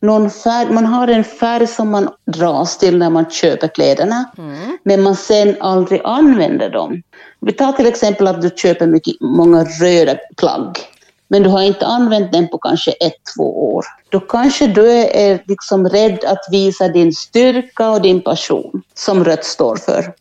någon 0.00 0.30
färg, 0.30 0.70
man 0.70 0.86
har 0.86 1.08
en 1.08 1.24
färg 1.24 1.66
som 1.66 1.90
man 1.90 2.08
dras 2.24 2.78
till 2.78 2.98
när 2.98 3.10
man 3.10 3.30
köper 3.30 3.68
kläderna, 3.68 4.30
mm. 4.38 4.78
men 4.82 5.02
man 5.02 5.16
sen 5.16 5.56
aldrig 5.60 6.00
använder 6.04 6.70
dem. 6.70 7.02
Vi 7.40 7.52
tar 7.52 7.72
till 7.72 7.86
exempel 7.86 8.26
att 8.26 8.42
du 8.42 8.50
köper 8.56 8.86
mycket, 8.86 9.20
många 9.20 9.64
röda 9.64 10.16
plagg, 10.36 10.78
men 11.28 11.42
du 11.42 11.48
har 11.48 11.62
inte 11.62 11.86
använt 11.86 12.32
den 12.32 12.48
på 12.48 12.58
kanske 12.58 12.90
ett, 12.90 13.20
två 13.36 13.74
år. 13.74 13.84
Då 14.08 14.20
kanske 14.20 14.66
du 14.66 14.90
är 15.00 15.42
liksom 15.46 15.88
rädd 15.88 16.24
att 16.24 16.46
visa 16.50 16.88
din 16.88 17.12
styrka 17.12 17.90
och 17.90 18.02
din 18.02 18.20
passion, 18.20 18.82
som 18.94 19.24
rött 19.24 19.44
står 19.44 19.76
för. 19.76 20.14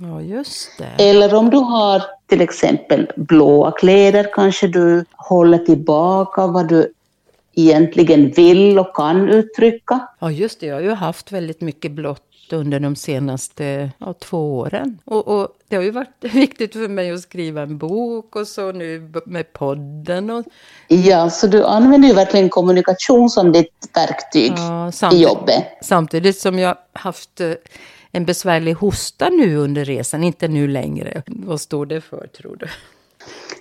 Ja, 0.00 0.20
just 0.20 0.68
det. 0.78 1.04
Eller 1.04 1.34
om 1.34 1.50
du 1.50 1.56
har 1.56 2.02
till 2.28 2.40
exempel 2.40 3.10
blåa 3.16 3.72
kläder, 3.72 4.30
kanske 4.34 4.66
du 4.66 5.04
håller 5.12 5.58
tillbaka 5.58 6.46
vad 6.46 6.68
du 6.68 6.92
egentligen 7.54 8.30
vill 8.30 8.78
och 8.78 8.96
kan 8.96 9.28
uttrycka. 9.28 10.08
Ja, 10.18 10.30
just 10.30 10.60
det. 10.60 10.66
Jag 10.66 10.74
har 10.74 10.82
ju 10.82 10.92
haft 10.92 11.32
väldigt 11.32 11.60
mycket 11.60 11.92
blått 11.92 12.22
under 12.52 12.80
de 12.80 12.96
senaste 12.96 13.90
ja, 13.98 14.12
två 14.12 14.58
åren. 14.58 14.98
Och, 15.04 15.28
och, 15.28 15.48
det 15.68 15.76
har 15.76 15.82
ju 15.82 15.90
varit 15.90 16.14
viktigt 16.20 16.72
för 16.72 16.88
mig 16.88 17.10
att 17.10 17.20
skriva 17.20 17.62
en 17.62 17.78
bok 17.78 18.36
och 18.36 18.48
så 18.48 18.72
nu 18.72 19.12
med 19.26 19.52
podden. 19.52 20.30
Och... 20.30 20.44
Ja, 20.88 21.30
så 21.30 21.46
du 21.46 21.64
använder 21.64 22.08
ju 22.08 22.14
verkligen 22.14 22.48
kommunikation 22.48 23.30
som 23.30 23.52
ditt 23.52 23.90
verktyg 23.94 24.52
ja, 24.56 25.12
i 25.12 25.22
jobbet. 25.22 25.64
Samtidigt 25.82 26.38
som 26.38 26.58
jag 26.58 26.76
haft 26.92 27.40
eh, 27.40 27.52
en 28.12 28.24
besvärlig 28.24 28.74
hosta 28.74 29.28
nu 29.28 29.56
under 29.56 29.84
resan, 29.84 30.24
inte 30.24 30.48
nu 30.48 30.68
längre. 30.68 31.22
Vad 31.26 31.60
står 31.60 31.86
det 31.86 32.00
för 32.00 32.26
tror 32.26 32.56
du? 32.56 32.66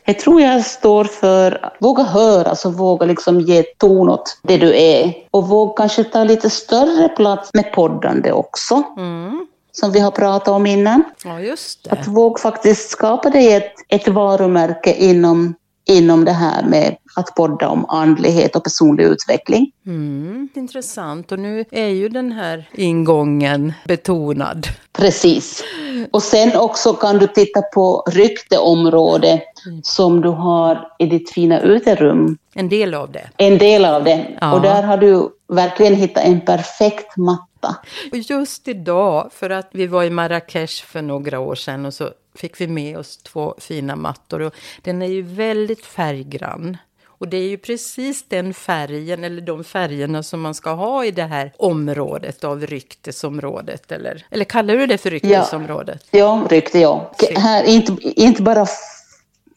Jag 0.05 0.19
tror 0.19 0.41
jag 0.41 0.65
står 0.65 1.03
för 1.03 1.65
att 1.65 1.75
våga 1.79 2.03
höra, 2.03 2.49
alltså 2.49 2.69
våga 2.69 3.05
liksom 3.05 3.41
ge 3.41 3.63
ton 3.63 4.09
åt 4.09 4.39
det 4.43 4.57
du 4.57 4.77
är. 4.77 5.13
Och 5.31 5.47
våga 5.47 5.73
kanske 5.77 6.03
ta 6.03 6.23
lite 6.23 6.49
större 6.49 7.09
plats 7.09 7.49
med 7.53 7.73
poddande 7.73 8.31
också. 8.31 8.83
Mm. 8.97 9.47
Som 9.71 9.91
vi 9.91 9.99
har 9.99 10.11
pratat 10.11 10.47
om 10.47 10.65
innan. 10.65 11.03
Ja, 11.25 11.39
just 11.39 11.83
det. 11.83 11.91
Att 11.91 12.07
våga 12.07 12.37
faktiskt 12.37 12.89
skapa 12.89 13.29
dig 13.29 13.53
ett, 13.53 13.73
ett 13.87 14.07
varumärke 14.07 14.93
inom, 14.93 15.55
inom 15.87 16.25
det 16.25 16.31
här 16.31 16.63
med 16.63 16.95
att 17.15 17.35
podda 17.35 17.69
om 17.69 17.85
andlighet 17.89 18.55
och 18.55 18.63
personlig 18.63 19.03
utveckling. 19.03 19.71
Mm, 19.85 20.49
intressant. 20.55 21.31
Och 21.31 21.39
nu 21.39 21.65
är 21.71 21.87
ju 21.87 22.09
den 22.09 22.31
här 22.31 22.69
ingången 22.73 23.73
betonad. 23.85 24.67
Precis. 24.93 25.63
Och 26.11 26.23
sen 26.23 26.55
också 26.55 26.93
kan 26.93 27.17
du 27.17 27.27
titta 27.27 27.61
på 27.61 28.03
rykteområde 28.11 29.41
mm. 29.65 29.81
som 29.83 30.21
du 30.21 30.29
har 30.29 30.87
i 30.99 31.05
ditt 31.05 31.29
fina 31.29 31.59
uterum. 31.59 32.37
En 32.53 32.69
del 32.69 32.93
av 32.93 33.11
det. 33.11 33.29
En 33.37 33.57
del 33.57 33.85
av 33.85 34.03
det. 34.03 34.37
Ja. 34.41 34.53
Och 34.53 34.61
där 34.61 34.83
har 34.83 34.97
du 34.97 35.29
verkligen 35.47 35.95
hittat 35.95 36.23
en 36.23 36.41
perfekt 36.41 37.17
matta. 37.17 37.75
Just 38.11 38.67
idag, 38.67 39.29
för 39.33 39.49
att 39.49 39.69
vi 39.71 39.87
var 39.87 40.03
i 40.03 40.09
Marrakesh 40.09 40.85
för 40.85 41.01
några 41.01 41.39
år 41.39 41.55
sedan 41.55 41.85
och 41.85 41.93
så 41.93 42.09
fick 42.37 42.61
vi 42.61 42.67
med 42.67 42.97
oss 42.97 43.17
två 43.17 43.55
fina 43.57 43.95
mattor. 43.95 44.41
Och 44.41 44.53
den 44.81 45.01
är 45.01 45.07
ju 45.07 45.21
väldigt 45.21 45.85
färggrann. 45.85 46.77
Och 47.19 47.27
det 47.27 47.37
är 47.37 47.49
ju 47.49 47.57
precis 47.57 48.25
den 48.27 48.53
färgen, 48.53 49.23
eller 49.23 49.41
de 49.41 49.63
färgerna 49.63 50.23
som 50.23 50.41
man 50.41 50.53
ska 50.53 50.71
ha 50.71 51.05
i 51.05 51.11
det 51.11 51.23
här 51.23 51.53
området 51.57 52.43
av 52.43 52.65
ryktesområdet. 52.65 53.91
Eller, 53.91 54.25
eller 54.31 54.45
kallar 54.45 54.75
du 54.75 54.87
det 54.87 54.97
för 54.97 55.09
ryktesområdet? 55.09 56.07
Ja, 56.11 56.19
ja 56.19 56.47
rykte 56.49 56.79
ja. 56.79 57.11
Här, 57.35 57.63
inte, 57.63 57.95
inte 58.01 58.41
bara 58.41 58.65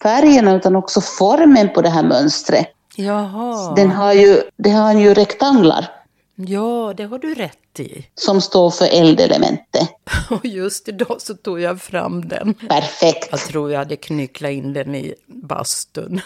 färgerna 0.03 0.57
utan 0.57 0.77
också 0.77 1.01
formen 1.01 1.69
på 1.69 1.83
det 1.83 1.89
här 1.89 2.03
mönstret. 2.03 2.69
Jaha. 2.97 3.75
Den 3.75 3.91
har 3.91 4.13
ju, 4.13 4.41
det 4.57 4.71
har 4.71 4.93
ju 4.95 5.15
rektanglar. 5.15 6.00
Ja, 6.47 6.95
det 6.97 7.05
har 7.05 7.19
du 7.19 7.35
rätt 7.35 7.81
i. 7.81 8.07
Som 8.15 8.41
står 8.41 8.71
för 8.71 8.85
eldelementet. 8.85 9.89
Och 10.31 10.47
just 10.47 10.89
idag 10.89 11.17
så 11.19 11.35
tog 11.35 11.61
jag 11.61 11.83
fram 11.83 12.29
den. 12.29 12.55
Perfekt. 12.55 13.29
Jag 13.31 13.41
tror 13.41 13.71
jag 13.71 13.79
hade 13.79 13.97
knycklat 13.97 14.51
in 14.51 14.73
den 14.73 14.95
i 14.95 15.15
bastun. 15.27 16.21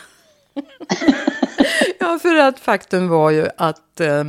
ja, 1.99 2.19
för 2.23 2.35
att 2.35 2.61
faktum 2.61 3.09
var 3.09 3.31
ju 3.31 3.49
att 3.57 4.01
eh, 4.01 4.25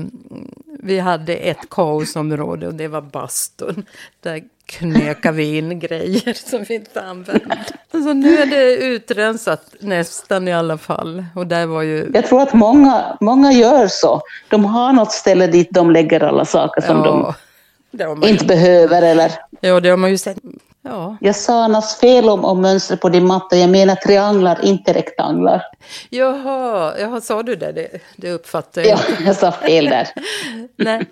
vi 0.80 1.00
hade 1.00 1.36
ett 1.36 1.70
kaosområde 1.70 2.68
och 2.68 2.74
det 2.74 2.88
var 2.88 3.02
bastun. 3.02 3.86
Där 4.20 4.44
knökade 4.66 5.38
vi 5.38 5.58
in 5.58 5.80
grejer 5.80 6.50
som 6.50 6.64
vi 6.64 6.76
inte 6.76 7.02
använde. 7.02 7.58
Så 7.92 8.14
nu 8.14 8.38
är 8.38 8.46
det 8.46 8.76
utrensat 8.76 9.76
nästan 9.80 10.48
i 10.48 10.54
alla 10.54 10.78
fall. 10.78 11.26
Och 11.36 11.48
där 11.48 11.66
var 11.66 11.82
ju... 11.82 12.12
Jag 12.14 12.26
tror 12.26 12.42
att 12.42 12.54
många, 12.54 13.18
många 13.22 13.52
gör 13.52 13.88
så. 13.88 14.22
De 14.50 14.66
har 14.66 14.94
något 14.94 15.12
ställe 15.12 15.48
dit 15.48 15.68
de 15.72 15.92
lägger 15.92 16.24
alla 16.24 16.46
saker 16.46 16.82
som 16.82 16.98
ja, 16.98 17.36
de 17.92 18.24
inte 18.24 18.46
behöver 18.46 19.02
eller... 19.02 19.32
Ja, 19.60 19.80
det 19.80 19.90
har 19.90 19.98
man 19.98 20.10
ju 20.10 20.18
sett 20.18 20.38
Ja. 20.86 21.18
Jag 21.22 21.36
sa 21.36 21.68
något 21.68 21.92
fel 21.92 22.30
om, 22.30 22.46
om 22.46 22.62
mönstret 22.62 23.02
på 23.02 23.10
din 23.10 23.26
matta. 23.28 23.58
Jag 23.58 23.70
menar 23.70 23.96
trianglar, 23.96 24.66
inte 24.66 24.94
rektanglar. 24.94 25.62
Jaha, 26.10 27.00
jaha 27.00 27.22
sa 27.22 27.44
du 27.44 27.56
det? 27.56 27.72
Det, 27.72 28.02
det 28.16 28.32
uppfattar 28.32 28.82
jag. 28.82 29.00
Ja, 29.00 29.16
jag 29.26 29.36
sa 29.36 29.52
fel 29.52 29.86
där. 29.86 30.08
Nej. 30.76 31.06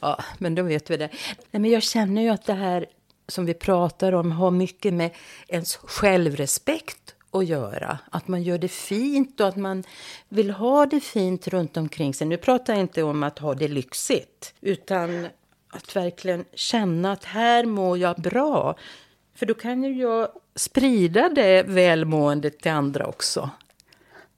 Ja, 0.00 0.18
men 0.38 0.54
då 0.54 0.62
vet 0.62 0.90
vi 0.90 0.96
det. 0.96 1.08
Nej, 1.50 1.60
men 1.60 1.70
jag 1.70 1.82
känner 1.82 2.22
ju 2.22 2.28
att 2.28 2.46
det 2.46 2.52
här 2.52 2.86
som 3.28 3.46
vi 3.46 3.54
pratar 3.54 4.12
om 4.12 4.32
har 4.32 4.50
mycket 4.50 4.94
med 4.94 5.10
ens 5.48 5.76
självrespekt 5.76 7.14
att 7.30 7.46
göra. 7.46 7.98
Att 8.10 8.28
man 8.28 8.42
gör 8.42 8.58
det 8.58 8.68
fint 8.68 9.40
och 9.40 9.48
att 9.48 9.56
man 9.56 9.84
vill 10.28 10.50
ha 10.50 10.86
det 10.86 11.00
fint 11.00 11.48
runt 11.48 11.76
omkring 11.76 12.14
sig. 12.14 12.26
Nu 12.26 12.36
pratar 12.36 12.72
jag 12.72 12.80
inte 12.80 13.02
om 13.02 13.22
att 13.22 13.38
ha 13.38 13.54
det 13.54 13.68
lyxigt, 13.68 14.54
utan 14.60 15.28
att 15.72 15.96
verkligen 15.96 16.44
känna 16.54 17.12
att 17.12 17.24
här 17.24 17.64
mår 17.64 17.98
jag 17.98 18.16
bra. 18.16 18.76
För 19.34 19.46
då 19.46 19.54
kan 19.54 19.84
ju 19.84 20.02
jag 20.02 20.28
sprida 20.56 21.28
det 21.28 21.62
välmåendet 21.62 22.60
till 22.60 22.72
andra 22.72 23.06
också. 23.06 23.50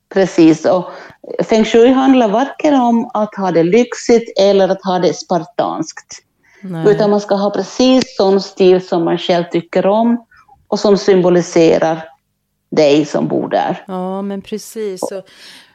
Precis, 0.08 0.64
och 0.64 0.90
feng 1.44 1.64
shui 1.64 1.88
handlar 1.88 2.28
varken 2.28 2.74
om 2.74 3.10
att 3.14 3.34
ha 3.34 3.50
det 3.50 3.62
lyxigt 3.62 4.38
eller 4.38 4.68
att 4.68 4.84
ha 4.84 4.98
det 4.98 5.14
spartanskt. 5.14 6.22
Nej. 6.60 6.90
Utan 6.90 7.10
man 7.10 7.20
ska 7.20 7.34
ha 7.34 7.50
precis 7.50 8.16
sån 8.16 8.40
stil 8.40 8.86
som 8.86 9.04
man 9.04 9.18
själv 9.18 9.44
tycker 9.52 9.86
om 9.86 10.26
och 10.68 10.80
som 10.80 10.98
symboliserar 10.98 12.04
dig 12.70 13.04
som 13.04 13.28
bor 13.28 13.48
där. 13.48 13.84
Ja, 13.86 14.22
men 14.22 14.42
precis. 14.42 15.02
Och, 15.02 15.24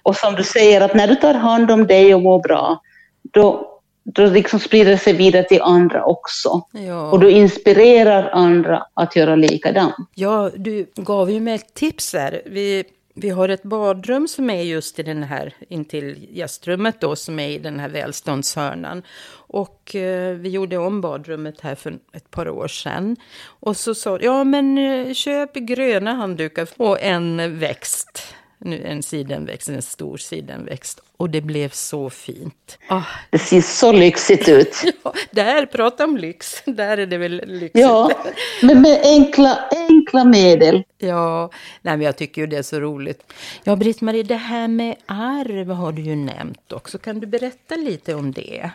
Och 0.03 0.15
som 0.15 0.35
du 0.35 0.43
säger, 0.43 0.81
att 0.81 0.95
när 0.95 1.07
du 1.07 1.15
tar 1.15 1.33
hand 1.33 1.71
om 1.71 1.87
dig 1.87 2.15
och 2.15 2.21
mår 2.21 2.39
bra, 2.39 2.81
då, 3.21 3.78
då 4.03 4.25
liksom 4.25 4.59
sprider 4.59 4.91
det 4.91 4.97
sig 4.97 5.13
vidare 5.13 5.43
till 5.43 5.61
andra 5.61 6.03
också. 6.03 6.61
ja. 6.71 7.11
Och 7.11 7.19
du 7.19 7.31
inspirerar 7.31 8.29
andra 8.29 8.85
att 8.93 9.15
göra 9.15 9.35
likadant. 9.35 9.95
Ja, 10.15 10.51
du 10.55 10.91
gav 10.95 11.31
ju 11.31 11.39
mig 11.39 11.55
ett 11.55 11.73
tips 11.73 12.11
där. 12.11 12.41
Vi, 12.45 12.83
vi 13.13 13.29
har 13.29 13.49
ett 13.49 13.63
badrum 13.63 14.27
som 14.27 14.49
är 14.49 14.61
just 14.61 14.99
i 14.99 15.03
den 15.03 15.23
här, 15.23 15.53
intill 15.69 16.27
gästrummet 16.31 17.01
då, 17.01 17.15
som 17.15 17.39
är 17.39 17.49
i 17.49 17.57
den 17.57 17.79
här 17.79 17.89
välståndshörnan. 17.89 19.03
Och 19.31 19.95
eh, 19.95 20.35
vi 20.35 20.49
gjorde 20.49 20.77
om 20.77 21.01
badrummet 21.01 21.61
här 21.61 21.75
för 21.75 21.93
ett 22.13 22.31
par 22.31 22.49
år 22.49 22.67
sedan. 22.67 23.15
Och 23.45 23.77
så 23.77 23.95
sa 23.95 24.19
ja 24.21 24.43
men 24.43 24.77
eh, 24.77 25.13
köp 25.13 25.53
gröna 25.53 26.13
handdukar 26.13 26.67
och 26.77 27.01
en 27.01 27.59
växt. 27.59 28.35
Nu, 28.61 28.83
En 28.85 29.03
sidenväxt, 29.03 29.69
en 29.69 29.81
stor 29.81 30.17
sidenväxt. 30.17 30.99
Och 31.17 31.29
det 31.29 31.41
blev 31.41 31.69
så 31.69 32.09
fint. 32.09 32.77
Ah, 32.87 33.01
Det 33.29 33.39
ser 33.39 33.61
så 33.61 33.91
lyxigt 33.91 34.49
ut. 34.49 34.75
ja, 35.03 35.13
där, 35.31 35.65
prata 35.65 36.03
om 36.03 36.17
lyx. 36.17 36.61
Där 36.65 36.97
är 36.97 37.05
det 37.05 37.17
väl 37.17 37.41
lyxigt. 37.45 37.71
Ja, 37.73 38.11
men 38.61 38.81
med 38.81 39.01
enkla, 39.03 39.59
enkla 39.89 40.23
medel. 40.23 40.83
Ja, 40.97 41.49
nej, 41.81 41.97
men 41.97 42.05
jag 42.05 42.17
tycker 42.17 42.41
ju 42.41 42.47
det 42.47 42.57
är 42.57 42.61
så 42.63 42.79
roligt. 42.79 43.33
Ja, 43.63 43.75
Britt-Marie, 43.75 44.23
det 44.23 44.35
här 44.35 44.67
med 44.67 44.95
arv 45.05 45.69
har 45.71 45.91
du 45.91 46.01
ju 46.01 46.15
nämnt 46.15 46.71
också. 46.73 46.97
Kan 46.97 47.19
du 47.19 47.27
berätta 47.27 47.75
lite 47.75 48.15
om 48.15 48.31
det? 48.31 48.71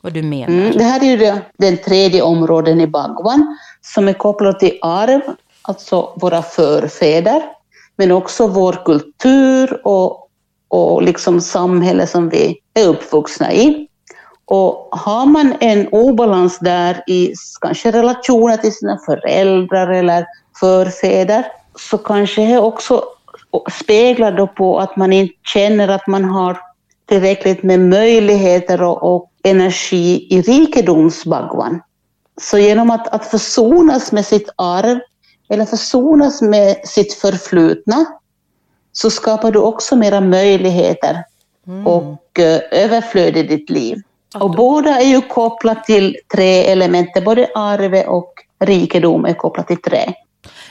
Vad 0.00 0.12
du 0.12 0.22
menar? 0.22 0.46
Mm, 0.54 0.72
det 0.76 0.84
här 0.84 1.00
är 1.00 1.06
ju 1.10 1.16
det, 1.16 1.42
den 1.58 1.76
tredje 1.76 2.22
områden 2.22 2.80
i 2.80 2.86
Bhagwan 2.86 3.58
som 3.80 4.08
är 4.08 4.12
kopplat 4.12 4.60
till 4.60 4.78
arv, 4.82 5.20
alltså 5.62 6.12
våra 6.20 6.42
förfäder, 6.42 7.42
men 7.98 8.12
också 8.12 8.46
vår 8.46 8.84
kultur 8.84 9.80
och, 9.86 10.28
och 10.68 11.02
liksom 11.02 11.40
samhälle 11.40 12.06
som 12.06 12.28
vi 12.28 12.56
är 12.74 12.88
uppvuxna 12.88 13.52
i. 13.52 13.88
Och 14.44 14.88
har 14.90 15.26
man 15.26 15.54
en 15.60 15.88
obalans 15.88 16.58
där 16.58 17.02
i 17.06 17.32
kanske 17.60 17.90
relationer 17.90 18.56
till 18.56 18.74
sina 18.74 18.98
föräldrar 18.98 19.88
eller 19.88 20.26
förfäder, 20.60 21.46
så 21.76 21.98
kanske 21.98 22.46
det 22.46 22.58
också 22.58 23.04
speglar 23.80 24.32
då 24.32 24.46
på 24.46 24.78
att 24.78 24.96
man 24.96 25.12
inte 25.12 25.34
känner 25.42 25.88
att 25.88 26.06
man 26.06 26.24
har 26.24 26.58
tillräckligt 27.08 27.62
med 27.62 27.80
möjligheter 27.80 28.82
och, 28.82 29.14
och 29.14 29.30
energi 29.44 30.26
i 30.30 30.42
rikedomsbagwan. 30.42 31.80
Så 32.40 32.58
genom 32.58 32.90
att, 32.90 33.08
att 33.08 33.26
försonas 33.26 34.12
med 34.12 34.26
sitt 34.26 34.48
arv 34.56 34.98
eller 35.48 35.64
försonas 35.64 36.42
med 36.42 36.76
sitt 36.84 37.14
förflutna 37.14 38.06
så 38.92 39.10
skapar 39.10 39.50
du 39.50 39.58
också 39.58 39.96
mera 39.96 40.20
möjligheter 40.20 41.24
och 41.84 42.38
eh, 42.38 42.60
överflöd 42.70 43.36
i 43.36 43.42
ditt 43.42 43.70
liv. 43.70 44.02
Och 44.34 44.50
båda 44.50 45.00
är 45.00 45.06
ju 45.06 45.20
kopplat 45.20 45.84
till 45.84 46.16
tre 46.34 46.64
element, 46.64 47.08
både 47.24 47.50
arv 47.54 47.94
och 47.94 48.32
rikedom 48.58 49.24
är 49.24 49.34
kopplat 49.34 49.66
till 49.66 49.82
trä. 49.82 50.14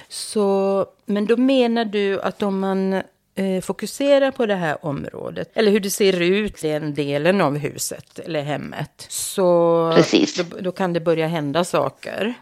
Så, 0.10 0.86
men 1.06 1.26
då 1.26 1.38
menar 1.38 1.86
du 1.86 2.22
att 2.22 2.44
om 2.44 2.60
man 2.60 2.94
eh, 3.36 3.62
fokuserar 3.62 4.32
på 4.32 4.46
det 4.46 4.56
här 4.56 4.86
området, 4.86 5.52
eller 5.54 5.72
hur 5.72 5.80
det 5.80 5.90
ser 5.90 6.22
ut 6.22 6.63
i 6.63 6.68
den 6.68 6.94
delen 6.94 7.42
av 7.42 7.58
huset 7.58 8.20
eller 8.20 8.42
hemmet, 8.42 9.06
så 9.10 9.92
Precis. 9.96 10.36
Då, 10.36 10.44
då 10.62 10.72
kan 10.72 10.94
det 10.94 11.00
börja 11.00 11.28
hända 11.28 11.63
saker. 11.63 12.34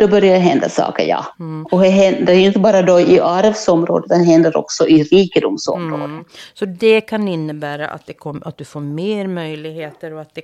Då 0.00 0.08
börjar 0.08 0.34
det 0.34 0.38
hända 0.38 0.68
saker, 0.68 1.04
ja. 1.06 1.26
Och 1.70 1.80
det 1.80 1.88
händer 1.88 2.34
ju 2.34 2.46
inte 2.46 2.58
bara 2.58 2.82
då 2.82 3.00
i 3.00 3.20
arvsområdet, 3.20 4.08
det 4.08 4.16
händer 4.16 4.56
också 4.56 4.88
i 4.88 5.02
rikedomsområdet. 5.02 6.04
Mm. 6.04 6.24
Så 6.54 6.64
det 6.64 7.00
kan 7.00 7.28
innebära 7.28 7.88
att, 7.88 8.06
det 8.06 8.12
kom, 8.12 8.42
att 8.44 8.58
du 8.58 8.64
får 8.64 8.80
mer 8.80 9.26
möjligheter 9.26 10.12
och 10.12 10.20
att 10.20 10.34
det, 10.34 10.42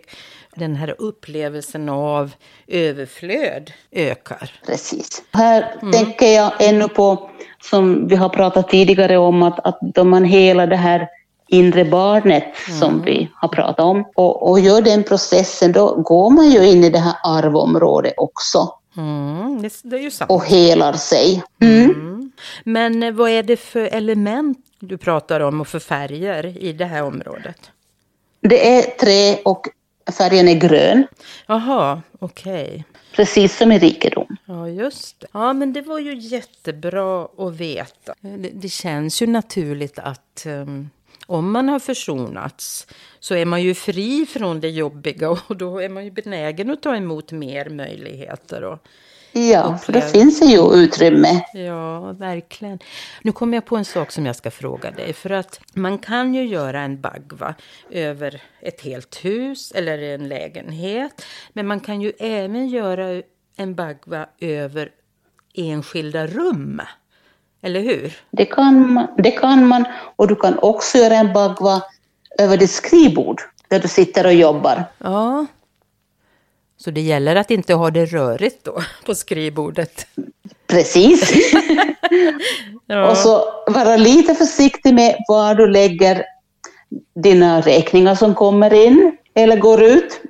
den 0.54 0.76
här 0.76 0.94
upplevelsen 0.98 1.88
av 1.88 2.32
överflöd 2.66 3.72
ökar. 3.92 4.50
Precis. 4.66 5.22
Här 5.32 5.92
tänker 5.92 6.26
jag 6.26 6.52
ännu 6.58 6.88
på, 6.88 7.30
som 7.62 8.08
vi 8.08 8.16
har 8.16 8.28
pratat 8.28 8.68
tidigare 8.68 9.16
om, 9.16 9.42
att, 9.42 9.66
att 9.66 9.78
då 9.80 10.04
man 10.04 10.24
hela 10.24 10.66
det 10.66 10.76
här 10.76 11.08
inre 11.48 11.84
barnet 11.84 12.44
som 12.80 13.02
vi 13.02 13.30
har 13.34 13.48
pratat 13.48 13.80
om 13.80 14.04
och, 14.14 14.50
och 14.50 14.60
gör 14.60 14.82
den 14.82 15.04
processen, 15.04 15.72
då 15.72 15.94
går 15.94 16.30
man 16.30 16.50
ju 16.50 16.70
in 16.70 16.84
i 16.84 16.90
det 16.90 16.98
här 16.98 17.14
arvområdet 17.22 18.14
också 18.16 18.68
Mm, 18.96 19.62
det, 19.62 19.80
det 19.82 19.96
är 19.96 20.00
ju 20.00 20.10
sant. 20.10 20.30
och 20.30 20.44
helar 20.46 20.92
sig. 20.92 21.42
Mm. 21.60 21.84
Mm. 21.84 22.30
Men 22.64 23.02
eh, 23.02 23.12
vad 23.12 23.30
är 23.30 23.42
det 23.42 23.56
för 23.56 23.80
element 23.80 24.58
du 24.80 24.96
pratar 24.98 25.40
om 25.40 25.60
och 25.60 25.68
för 25.68 25.78
färger 25.78 26.56
i 26.58 26.72
det 26.72 26.84
här 26.84 27.02
området? 27.02 27.70
Det 28.40 28.78
är 28.78 28.82
trä 28.82 29.38
och 29.44 29.68
färgen 30.18 30.48
är 30.48 30.54
grön, 30.54 31.06
Jaha, 31.46 32.02
okej. 32.18 32.84
precis 33.16 33.56
som 33.56 33.72
i 33.72 33.78
rikedom. 33.78 34.36
Ja, 34.44 34.68
just 34.68 35.20
det. 35.20 35.26
Ja, 35.32 35.52
men 35.52 35.72
det 35.72 35.82
var 35.82 35.98
ju 35.98 36.18
jättebra 36.18 37.28
att 37.38 37.56
veta. 37.56 38.14
Det, 38.20 38.50
det 38.54 38.68
känns 38.68 39.22
ju 39.22 39.26
naturligt 39.26 39.98
att 39.98 40.46
um, 40.46 40.90
om 41.26 41.52
man 41.52 41.68
har 41.68 41.78
försonats 41.78 42.86
så 43.20 43.34
är 43.34 43.44
man 43.44 43.62
ju 43.62 43.74
fri 43.74 44.26
från 44.26 44.60
det 44.60 44.70
jobbiga 44.70 45.30
och 45.30 45.56
då 45.56 45.78
är 45.78 45.88
man 45.88 46.04
ju 46.04 46.10
benägen 46.10 46.70
att 46.70 46.82
ta 46.82 46.96
emot 46.96 47.32
mer 47.32 47.70
möjligheter. 47.70 48.64
Och, 48.64 48.78
Ja, 49.36 49.78
för 49.78 49.92
det 49.92 50.02
finns 50.02 50.40
det 50.40 50.46
ju 50.46 50.74
utrymme. 50.74 51.44
Ja, 51.54 52.12
verkligen. 52.12 52.78
Nu 53.22 53.32
kommer 53.32 53.56
jag 53.56 53.64
på 53.66 53.76
en 53.76 53.84
sak 53.84 54.10
som 54.12 54.26
jag 54.26 54.36
ska 54.36 54.50
fråga 54.50 54.90
dig. 54.90 55.12
För 55.12 55.30
att 55.30 55.60
man 55.72 55.98
kan 55.98 56.34
ju 56.34 56.46
göra 56.46 56.80
en 56.80 57.00
bagva 57.00 57.54
över 57.90 58.42
ett 58.60 58.80
helt 58.80 59.24
hus 59.24 59.72
eller 59.72 59.98
en 59.98 60.28
lägenhet. 60.28 61.24
Men 61.52 61.66
man 61.66 61.80
kan 61.80 62.00
ju 62.00 62.12
även 62.18 62.68
göra 62.68 63.22
en 63.56 63.74
bagva 63.74 64.26
över 64.40 64.90
enskilda 65.54 66.26
rum. 66.26 66.80
Eller 67.66 67.80
hur? 67.80 68.12
Det 68.30 68.44
kan, 68.44 68.92
man, 68.92 69.06
det 69.16 69.30
kan 69.30 69.66
man, 69.66 69.84
och 70.16 70.28
du 70.28 70.36
kan 70.36 70.58
också 70.58 70.98
göra 70.98 71.14
en 71.14 71.32
bagva 71.32 71.82
över 72.38 72.56
ditt 72.56 72.70
skrivbord, 72.70 73.40
där 73.68 73.80
du 73.80 73.88
sitter 73.88 74.26
och 74.26 74.34
jobbar. 74.34 74.84
Ja. 74.98 75.46
Så 76.76 76.90
det 76.90 77.00
gäller 77.00 77.36
att 77.36 77.50
inte 77.50 77.74
ha 77.74 77.90
det 77.90 78.06
rörigt 78.06 78.64
då 78.64 78.82
på 79.06 79.14
skrivbordet. 79.14 80.06
Precis. 80.66 81.32
Ja. 82.88 83.10
Och 83.10 83.16
så 83.16 83.44
vara 83.66 83.96
lite 83.96 84.34
försiktig 84.34 84.94
med 84.94 85.16
var 85.28 85.54
du 85.54 85.66
lägger 85.66 86.24
dina 87.14 87.60
räkningar 87.60 88.14
som 88.14 88.34
kommer 88.34 88.74
in 88.74 89.16
eller 89.34 89.56
går 89.56 89.82
ut. 89.82 90.20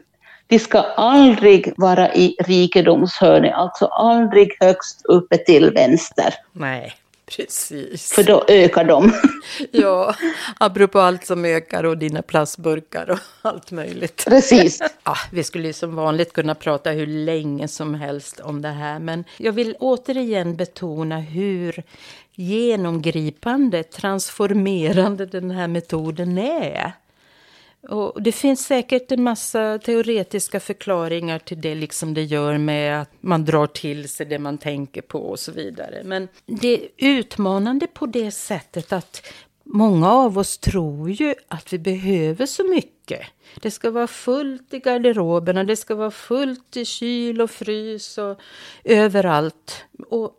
De 0.46 0.59
ska 0.59 0.79
aldrig 0.81 1.72
vara 1.77 2.14
i 2.14 2.37
rikedomshörnet, 2.38 3.55
alltså 3.55 3.87
aldrig 3.87 4.57
högst 4.61 5.05
uppe 5.05 5.38
till 5.38 5.70
vänster, 5.70 6.35
Nej, 6.53 6.94
precis. 7.37 8.12
för 8.12 8.23
då 8.23 8.45
ökar 8.49 8.85
de. 8.85 9.12
Ja, 9.71 10.15
apropå 10.59 10.99
allt 10.99 11.27
som 11.27 11.45
ökar 11.45 11.85
och 11.85 11.99
dina 11.99 12.23
plastburkar 12.23 13.11
och 13.11 13.19
allt 13.43 13.71
möjligt. 13.71 14.25
Precis. 14.29 14.83
Ja, 15.05 15.17
vi 15.33 15.45
skulle 15.45 15.67
ju 15.67 15.73
som 15.73 15.94
vanligt 15.94 16.33
kunna 16.33 16.55
prata 16.55 16.90
hur 16.90 17.07
länge 17.07 17.69
som 17.69 17.94
helst 17.94 18.40
om 18.40 18.63
det 18.63 18.69
här, 18.69 18.98
men 18.98 19.25
jag 19.37 19.53
vill 19.53 19.77
återigen 19.81 20.57
betona 20.57 21.21
hur 21.21 21.83
genomgripande, 22.35 23.83
transformerande 23.83 25.27
den 25.27 25.50
här 25.50 25.69
metoden 25.69 26.38
är. 26.38 26.92
Och 27.89 28.23
det 28.23 28.33
finns 28.33 28.67
säkert 28.67 29.13
en 29.13 29.23
massa 29.23 29.79
teoretiska 29.79 30.61
förklaringar 30.61 31.39
till 31.39 31.61
det, 31.61 31.75
liksom 31.75 32.15
det 32.15 32.23
gör 32.23 32.59
med 32.59 33.03
att 33.03 33.11
man 33.21 33.45
drar 33.45 33.67
till 33.67 34.09
sig 34.09 34.27
det 34.27 34.39
man 34.39 34.59
tänker 34.59 35.03
på 35.03 35.19
och 35.19 35.39
så 35.39 35.53
vidare. 35.53 36.03
Men 36.05 36.29
det 36.47 36.75
är 36.75 36.89
utmanande 36.97 37.87
på 37.87 38.07
det 38.07 38.31
sättet 38.31 38.93
att 38.93 39.27
många 39.65 40.13
av 40.13 40.39
oss 40.39 40.59
tror 40.59 41.11
ju 41.11 41.35
att 41.49 41.73
vi 41.73 41.79
behöver 41.79 42.47
så 42.47 42.65
mycket. 42.65 43.21
Det 43.63 43.71
ska 43.71 43.91
vara 43.91 44.07
fullt 44.07 44.75
i 44.75 44.79
garderoberna, 44.79 45.65
det 45.65 45.77
ska 45.77 45.95
vara 45.95 46.11
fullt 46.11 46.77
i 46.77 46.85
kyl 46.85 47.41
och 47.41 47.51
frys 47.51 48.19
och 48.19 48.41
överallt. 48.85 49.85
Och 50.09 50.33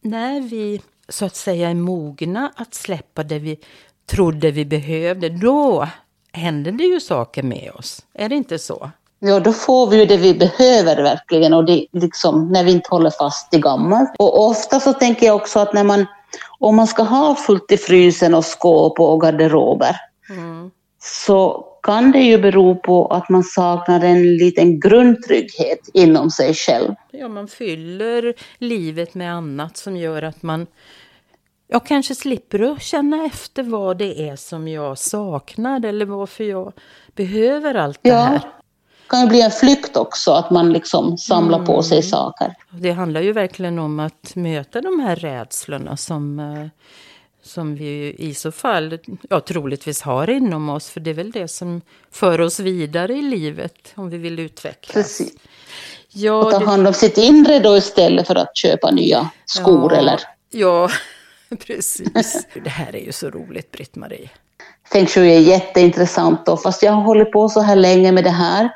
när 0.00 0.40
vi 0.40 0.80
så 1.08 1.24
att 1.24 1.36
säga 1.36 1.70
är 1.70 1.74
mogna 1.74 2.52
att 2.56 2.74
släppa 2.74 3.22
det 3.22 3.38
vi 3.38 3.58
trodde 4.06 4.50
vi 4.50 4.64
behövde, 4.64 5.28
då 5.28 5.88
händer 6.34 6.72
det 6.72 6.84
ju 6.84 7.00
saker 7.00 7.42
med 7.42 7.70
oss. 7.74 8.02
Är 8.14 8.28
det 8.28 8.34
inte 8.34 8.58
så? 8.58 8.90
Ja, 9.18 9.40
då 9.40 9.52
får 9.52 9.86
vi 9.86 9.98
ju 9.98 10.06
det 10.06 10.16
vi 10.16 10.34
behöver 10.34 11.02
verkligen 11.02 11.54
och 11.54 11.64
det, 11.64 11.86
liksom, 11.92 12.52
när 12.52 12.64
vi 12.64 12.72
inte 12.72 12.90
håller 12.90 13.10
fast 13.10 13.54
i 13.54 13.58
gammalt. 13.58 14.14
Och 14.18 14.46
ofta 14.46 14.80
så 14.80 14.92
tänker 14.92 15.26
jag 15.26 15.36
också 15.36 15.58
att 15.58 15.72
när 15.72 15.84
man, 15.84 16.06
om 16.58 16.76
man 16.76 16.86
ska 16.86 17.02
ha 17.02 17.34
fullt 17.34 17.72
i 17.72 17.76
frysen 17.76 18.34
och 18.34 18.44
skåp 18.44 19.00
och 19.00 19.20
garderober, 19.20 19.96
mm. 20.30 20.70
så 20.98 21.66
kan 21.82 22.12
det 22.12 22.18
ju 22.18 22.38
bero 22.38 22.74
på 22.74 23.06
att 23.06 23.28
man 23.28 23.44
saknar 23.44 24.04
en 24.04 24.36
liten 24.36 24.80
grundtrygghet 24.80 25.88
inom 25.92 26.30
sig 26.30 26.54
själv. 26.54 26.94
Ja, 27.10 27.28
man 27.28 27.48
fyller 27.48 28.34
livet 28.58 29.14
med 29.14 29.34
annat 29.34 29.76
som 29.76 29.96
gör 29.96 30.22
att 30.22 30.42
man 30.42 30.66
jag 31.68 31.86
kanske 31.86 32.14
slipper 32.14 32.72
att 32.72 32.82
känna 32.82 33.24
efter 33.24 33.62
vad 33.62 33.96
det 33.96 34.28
är 34.28 34.36
som 34.36 34.68
jag 34.68 34.98
saknar 34.98 35.84
eller 35.84 36.06
varför 36.06 36.44
jag 36.44 36.72
behöver 37.14 37.74
allt 37.74 37.98
det 38.02 38.12
här. 38.12 38.32
Det 38.32 39.08
kan 39.08 39.20
ju 39.20 39.26
bli 39.26 39.40
en 39.42 39.50
flykt 39.50 39.96
också, 39.96 40.32
att 40.32 40.50
man 40.50 40.72
liksom 40.72 41.18
samlar 41.18 41.58
mm. 41.58 41.66
på 41.66 41.82
sig 41.82 41.98
mm. 41.98 42.10
saker. 42.10 42.54
Det 42.70 42.90
handlar 42.90 43.20
ju 43.20 43.32
verkligen 43.32 43.78
om 43.78 44.00
att 44.00 44.34
möta 44.34 44.80
de 44.80 45.00
här 45.00 45.16
rädslorna 45.16 45.96
som, 45.96 46.38
eh, 46.40 46.66
som 47.42 47.74
vi 47.74 48.14
i 48.18 48.34
så 48.34 48.52
fall 48.52 48.98
ja, 49.30 49.40
troligtvis 49.40 50.02
har 50.02 50.30
inom 50.30 50.68
oss. 50.68 50.90
För 50.90 51.00
det 51.00 51.10
är 51.10 51.14
väl 51.14 51.30
det 51.30 51.48
som 51.48 51.80
för 52.10 52.40
oss 52.40 52.60
vidare 52.60 53.14
i 53.14 53.22
livet 53.22 53.92
om 53.94 54.10
vi 54.10 54.18
vill 54.18 54.38
utvecklas. 54.38 54.94
Precis. 54.94 55.34
Ja, 56.08 56.44
och 56.44 56.50
ta 56.50 56.64
hand 56.64 56.86
om 56.86 56.94
sitt 56.94 57.18
inre 57.18 57.58
då 57.58 57.76
istället 57.76 58.26
för 58.26 58.34
att 58.34 58.56
köpa 58.56 58.90
nya 58.90 59.30
skor 59.44 59.92
ja, 59.92 59.98
eller... 59.98 60.20
Ja, 60.50 60.88
Precis. 61.66 62.46
Det 62.64 62.70
här 62.70 62.96
är 62.96 63.04
ju 63.04 63.12
så 63.12 63.30
roligt, 63.30 63.70
Britt-Marie. 63.70 64.30
Feng 64.92 65.06
shui 65.06 65.34
är 65.36 65.40
jätteintressant 65.40 66.48
och 66.48 66.62
fast 66.62 66.82
jag 66.82 66.92
har 66.92 67.02
hållit 67.02 67.32
på 67.32 67.48
så 67.48 67.60
här 67.60 67.76
länge 67.76 68.12
med 68.12 68.24
det 68.24 68.30
här 68.30 68.70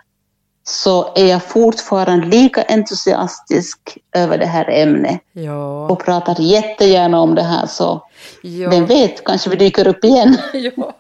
så 0.69 1.13
är 1.15 1.27
jag 1.27 1.45
fortfarande 1.45 2.27
lika 2.27 2.63
entusiastisk 2.63 3.99
över 4.13 4.39
det 4.39 4.47
här 4.47 4.71
ämnet. 4.71 5.21
Ja. 5.33 5.89
Och 5.89 6.05
pratar 6.05 6.41
jättegärna 6.41 7.21
om 7.21 7.35
det 7.35 7.43
här 7.43 7.67
så 7.67 8.09
ja. 8.43 8.71
vem 8.71 8.87
vet, 8.87 9.25
kanske 9.25 9.51
vi 9.51 9.57
dyker 9.57 9.89
upp 9.89 10.05
igen. 10.05 10.37
ja. 10.53 10.97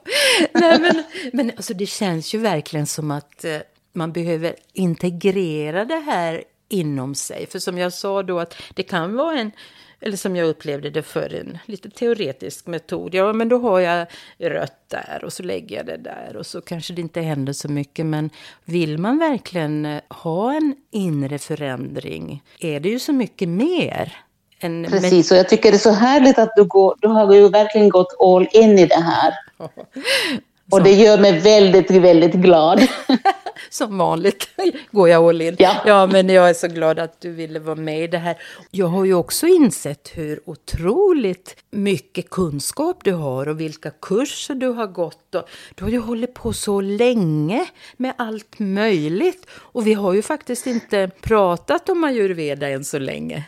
Nej, 0.52 0.80
men 0.80 1.02
men 1.32 1.50
alltså, 1.56 1.74
det 1.74 1.86
känns 1.86 2.34
ju 2.34 2.38
verkligen 2.38 2.86
som 2.86 3.10
att 3.10 3.44
eh, 3.44 3.56
man 3.92 4.12
behöver 4.12 4.54
integrera 4.72 5.84
det 5.84 6.02
här 6.06 6.42
inom 6.68 7.14
sig. 7.14 7.46
För 7.46 7.58
som 7.58 7.78
jag 7.78 7.92
sa 7.92 8.22
då 8.22 8.38
att 8.38 8.54
det 8.74 8.82
kan 8.82 9.16
vara 9.16 9.38
en 9.38 9.52
eller 10.00 10.16
som 10.16 10.36
jag 10.36 10.48
upplevde 10.48 10.90
det 10.90 11.02
för 11.02 11.34
en 11.34 11.58
lite 11.66 11.90
teoretisk 11.90 12.66
metod. 12.66 13.14
Ja, 13.14 13.32
men 13.32 13.48
då 13.48 13.58
har 13.58 13.80
jag 13.80 14.06
rött 14.38 14.88
där 14.88 15.24
och 15.24 15.32
så 15.32 15.42
lägger 15.42 15.76
jag 15.76 15.86
det 15.86 15.96
där 15.96 16.36
och 16.36 16.46
så 16.46 16.60
kanske 16.60 16.92
det 16.92 17.00
inte 17.00 17.20
händer 17.20 17.52
så 17.52 17.68
mycket. 17.68 18.06
Men 18.06 18.30
vill 18.64 18.98
man 18.98 19.18
verkligen 19.18 19.86
eh, 19.86 20.00
ha 20.08 20.54
en 20.54 20.74
inre 20.90 21.38
förändring 21.38 22.42
är 22.60 22.80
det 22.80 22.88
ju 22.88 22.98
så 22.98 23.12
mycket 23.12 23.48
mer. 23.48 24.16
En, 24.60 24.86
Precis, 24.90 25.30
och 25.30 25.36
jag 25.36 25.48
tycker 25.48 25.70
det 25.70 25.76
är 25.76 25.78
så 25.78 25.90
härligt 25.90 26.38
att 26.38 26.52
du, 26.56 26.64
går, 26.64 26.96
du 27.00 27.08
har 27.08 27.34
ju 27.34 27.48
verkligen 27.48 27.88
gått 27.88 28.16
all 28.20 28.48
in 28.52 28.78
i 28.78 28.86
det 28.86 29.02
här. 29.02 29.34
Och 30.70 30.82
det 30.82 30.90
gör 30.90 31.18
mig 31.18 31.40
väldigt, 31.40 31.90
väldigt 31.90 32.34
glad. 32.34 32.88
Som 33.70 33.98
vanligt 33.98 34.48
går 34.90 35.08
jag 35.08 35.24
all 35.24 35.42
in. 35.42 35.56
Ja. 35.58 35.74
ja, 35.86 36.06
men 36.06 36.28
jag 36.28 36.50
är 36.50 36.54
så 36.54 36.68
glad 36.68 36.98
att 36.98 37.20
du 37.20 37.30
ville 37.30 37.58
vara 37.58 37.76
med 37.76 38.04
i 38.04 38.06
det 38.06 38.18
här. 38.18 38.36
Jag 38.70 38.86
har 38.86 39.04
ju 39.04 39.14
också 39.14 39.46
insett 39.46 40.10
hur 40.14 40.40
otroligt 40.44 41.56
mycket 41.70 42.30
kunskap 42.30 43.04
du 43.04 43.12
har 43.12 43.48
och 43.48 43.60
vilka 43.60 43.90
kurser 43.90 44.54
du 44.54 44.68
har 44.68 44.86
gått. 44.86 45.34
Och 45.34 45.48
du 45.74 45.84
har 45.84 45.90
ju 45.90 45.98
hållit 45.98 46.34
på 46.34 46.52
så 46.52 46.80
länge 46.80 47.66
med 47.96 48.12
allt 48.18 48.58
möjligt. 48.58 49.46
Och 49.52 49.86
vi 49.86 49.94
har 49.94 50.12
ju 50.12 50.22
faktiskt 50.22 50.66
inte 50.66 51.10
pratat 51.20 51.88
om 51.88 52.04
ayurveda 52.04 52.68
än 52.68 52.84
så 52.84 52.98
länge. 52.98 53.44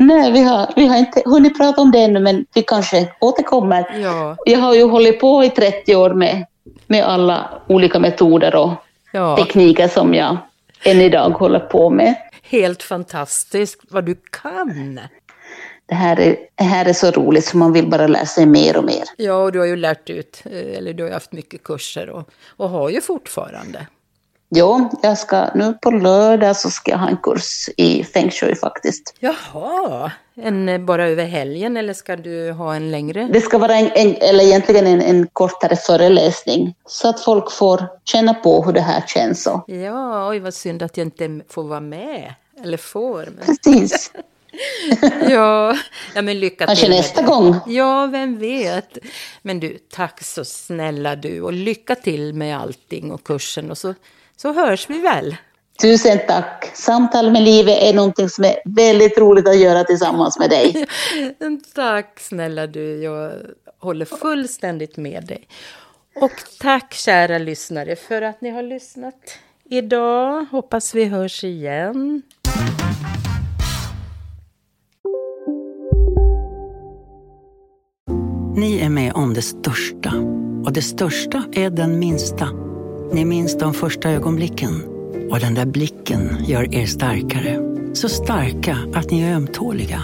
Nej, 0.00 0.32
vi 0.32 0.42
har, 0.42 0.72
vi 0.76 0.86
har 0.86 0.96
inte 0.96 1.22
hunnit 1.24 1.58
prata 1.58 1.80
om 1.80 1.90
det 1.90 1.98
ännu, 1.98 2.20
men 2.20 2.46
vi 2.54 2.62
kanske 2.62 3.12
återkommer. 3.20 4.00
Ja. 4.02 4.36
Jag 4.44 4.58
har 4.58 4.74
ju 4.74 4.84
hållit 4.84 5.20
på 5.20 5.44
i 5.44 5.50
30 5.50 5.96
år 5.96 6.10
med, 6.10 6.46
med 6.86 7.04
alla 7.04 7.62
olika 7.68 7.98
metoder 7.98 8.56
och 8.56 8.70
ja. 9.12 9.36
tekniker 9.36 9.88
som 9.88 10.14
jag 10.14 10.36
än 10.82 11.00
idag 11.00 11.30
håller 11.30 11.60
på 11.60 11.90
med. 11.90 12.14
Helt 12.42 12.82
fantastiskt 12.82 13.80
vad 13.90 14.04
du 14.04 14.16
kan! 14.42 15.00
Det 15.86 15.94
här, 15.94 16.20
är, 16.20 16.36
det 16.54 16.64
här 16.64 16.86
är 16.86 16.92
så 16.92 17.10
roligt 17.10 17.44
så 17.44 17.56
man 17.56 17.72
vill 17.72 17.90
bara 17.90 18.06
lära 18.06 18.26
sig 18.26 18.46
mer 18.46 18.76
och 18.76 18.84
mer. 18.84 19.04
Ja, 19.16 19.34
och 19.34 19.52
du 19.52 19.58
har 19.58 19.66
ju 19.66 19.76
lärt 19.76 20.10
ut, 20.10 20.42
eh, 20.44 20.78
eller 20.78 20.92
du 20.92 21.02
har 21.02 21.10
haft 21.10 21.32
mycket 21.32 21.62
kurser 21.62 22.10
och, 22.10 22.30
och 22.56 22.68
har 22.68 22.90
ju 22.90 23.00
fortfarande. 23.00 23.86
Jo, 24.50 24.90
jag 25.02 25.18
ska, 25.18 25.50
nu 25.54 25.74
på 25.82 25.90
lördag 25.90 26.56
så 26.56 26.70
ska 26.70 26.90
jag 26.90 26.98
ha 26.98 27.08
en 27.08 27.16
kurs 27.16 27.68
i 27.76 28.04
feng 28.04 28.30
shui 28.30 28.54
faktiskt. 28.54 29.14
Jaha, 29.20 30.12
en, 30.34 30.68
eh, 30.68 30.80
bara 30.80 31.08
över 31.08 31.24
helgen 31.24 31.76
eller 31.76 31.94
ska 31.94 32.16
du 32.16 32.52
ha 32.52 32.74
en 32.74 32.90
längre? 32.90 33.28
Det 33.32 33.40
ska 33.40 33.58
vara 33.58 33.74
en, 33.74 33.90
en 33.94 34.14
eller 34.14 34.44
egentligen 34.44 34.86
en, 34.86 35.02
en 35.02 35.26
kortare 35.26 35.76
föreläsning 35.76 36.74
så 36.86 37.08
att 37.08 37.20
folk 37.20 37.52
får 37.52 37.88
känna 38.04 38.34
på 38.34 38.64
hur 38.64 38.72
det 38.72 38.80
här 38.80 39.04
känns. 39.06 39.46
Och... 39.46 39.64
Ja, 39.66 40.28
oj 40.28 40.38
vad 40.38 40.54
synd 40.54 40.82
att 40.82 40.96
jag 40.96 41.06
inte 41.06 41.40
får 41.48 41.62
vara 41.62 41.80
med. 41.80 42.34
Eller 42.62 42.76
får. 42.76 43.28
Men... 43.36 43.46
Precis. 43.46 44.12
ja, 45.30 45.76
ja, 46.14 46.22
men 46.22 46.40
lycka 46.40 46.66
Kanske 46.66 46.86
till. 46.86 46.94
nästa 46.94 47.22
gång. 47.22 47.56
Ja, 47.66 48.06
vem 48.06 48.38
vet. 48.38 48.98
Men 49.42 49.60
du, 49.60 49.78
tack 49.90 50.24
så 50.24 50.44
snälla 50.44 51.16
du 51.16 51.40
och 51.42 51.52
lycka 51.52 51.94
till 51.94 52.34
med 52.34 52.58
allting 52.58 53.12
och 53.12 53.24
kursen 53.24 53.70
och 53.70 53.78
så 53.78 53.94
så 54.40 54.52
hörs 54.52 54.90
vi 54.90 54.98
väl. 54.98 55.36
Tusen 55.82 56.18
tack. 56.28 56.70
Samtal 56.74 57.32
med 57.32 57.42
livet 57.42 57.82
är 57.82 57.94
någonting 57.94 58.28
som 58.28 58.44
är 58.44 58.56
väldigt 58.64 59.18
roligt 59.18 59.48
att 59.48 59.58
göra 59.58 59.84
tillsammans 59.84 60.38
med 60.38 60.50
dig. 60.50 60.86
tack 61.74 62.20
snälla 62.20 62.66
du. 62.66 63.02
Jag 63.02 63.32
håller 63.78 64.04
fullständigt 64.04 64.96
med 64.96 65.26
dig. 65.26 65.48
Och 66.16 66.32
tack 66.60 66.94
kära 66.94 67.38
lyssnare 67.38 67.96
för 67.96 68.22
att 68.22 68.40
ni 68.40 68.50
har 68.50 68.62
lyssnat 68.62 69.38
idag. 69.64 70.46
Hoppas 70.50 70.94
vi 70.94 71.04
hörs 71.04 71.44
igen. 71.44 72.22
Ni 78.56 78.80
är 78.80 78.88
med 78.88 79.12
om 79.12 79.34
det 79.34 79.42
största. 79.42 80.12
Och 80.64 80.72
det 80.72 80.82
största 80.82 81.44
är 81.52 81.70
den 81.70 81.98
minsta. 81.98 82.67
Ni 83.12 83.24
minns 83.24 83.58
de 83.58 83.74
första 83.74 84.10
ögonblicken. 84.10 84.84
Och 85.30 85.40
den 85.40 85.54
där 85.54 85.66
blicken 85.66 86.44
gör 86.44 86.74
er 86.74 86.86
starkare. 86.86 87.58
Så 87.94 88.08
starka 88.08 88.78
att 88.94 89.10
ni 89.10 89.22
är 89.22 89.34
ömtåliga. 89.34 90.02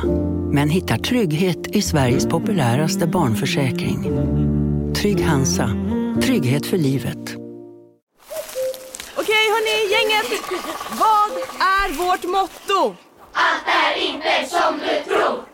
Men 0.51 0.69
hittar 0.69 0.97
trygghet 0.97 1.67
i 1.67 1.83
Sveriges 1.83 2.27
populäraste 2.27 3.07
barnförsäkring. 3.07 4.03
Trygg 4.95 5.25
Hansa. 5.25 5.71
Trygghet 6.23 6.67
för 6.67 6.79
livet. 6.79 7.37
Okej 9.17 9.45
hörni, 9.55 9.93
gänget. 9.93 10.43
Vad 10.91 11.31
är 11.61 11.93
vårt 11.99 12.25
motto? 12.25 12.97
Allt 13.33 13.67
är 13.67 14.01
inte 14.01 14.51
som 14.51 14.79
du 14.79 15.15
tror. 15.15 15.54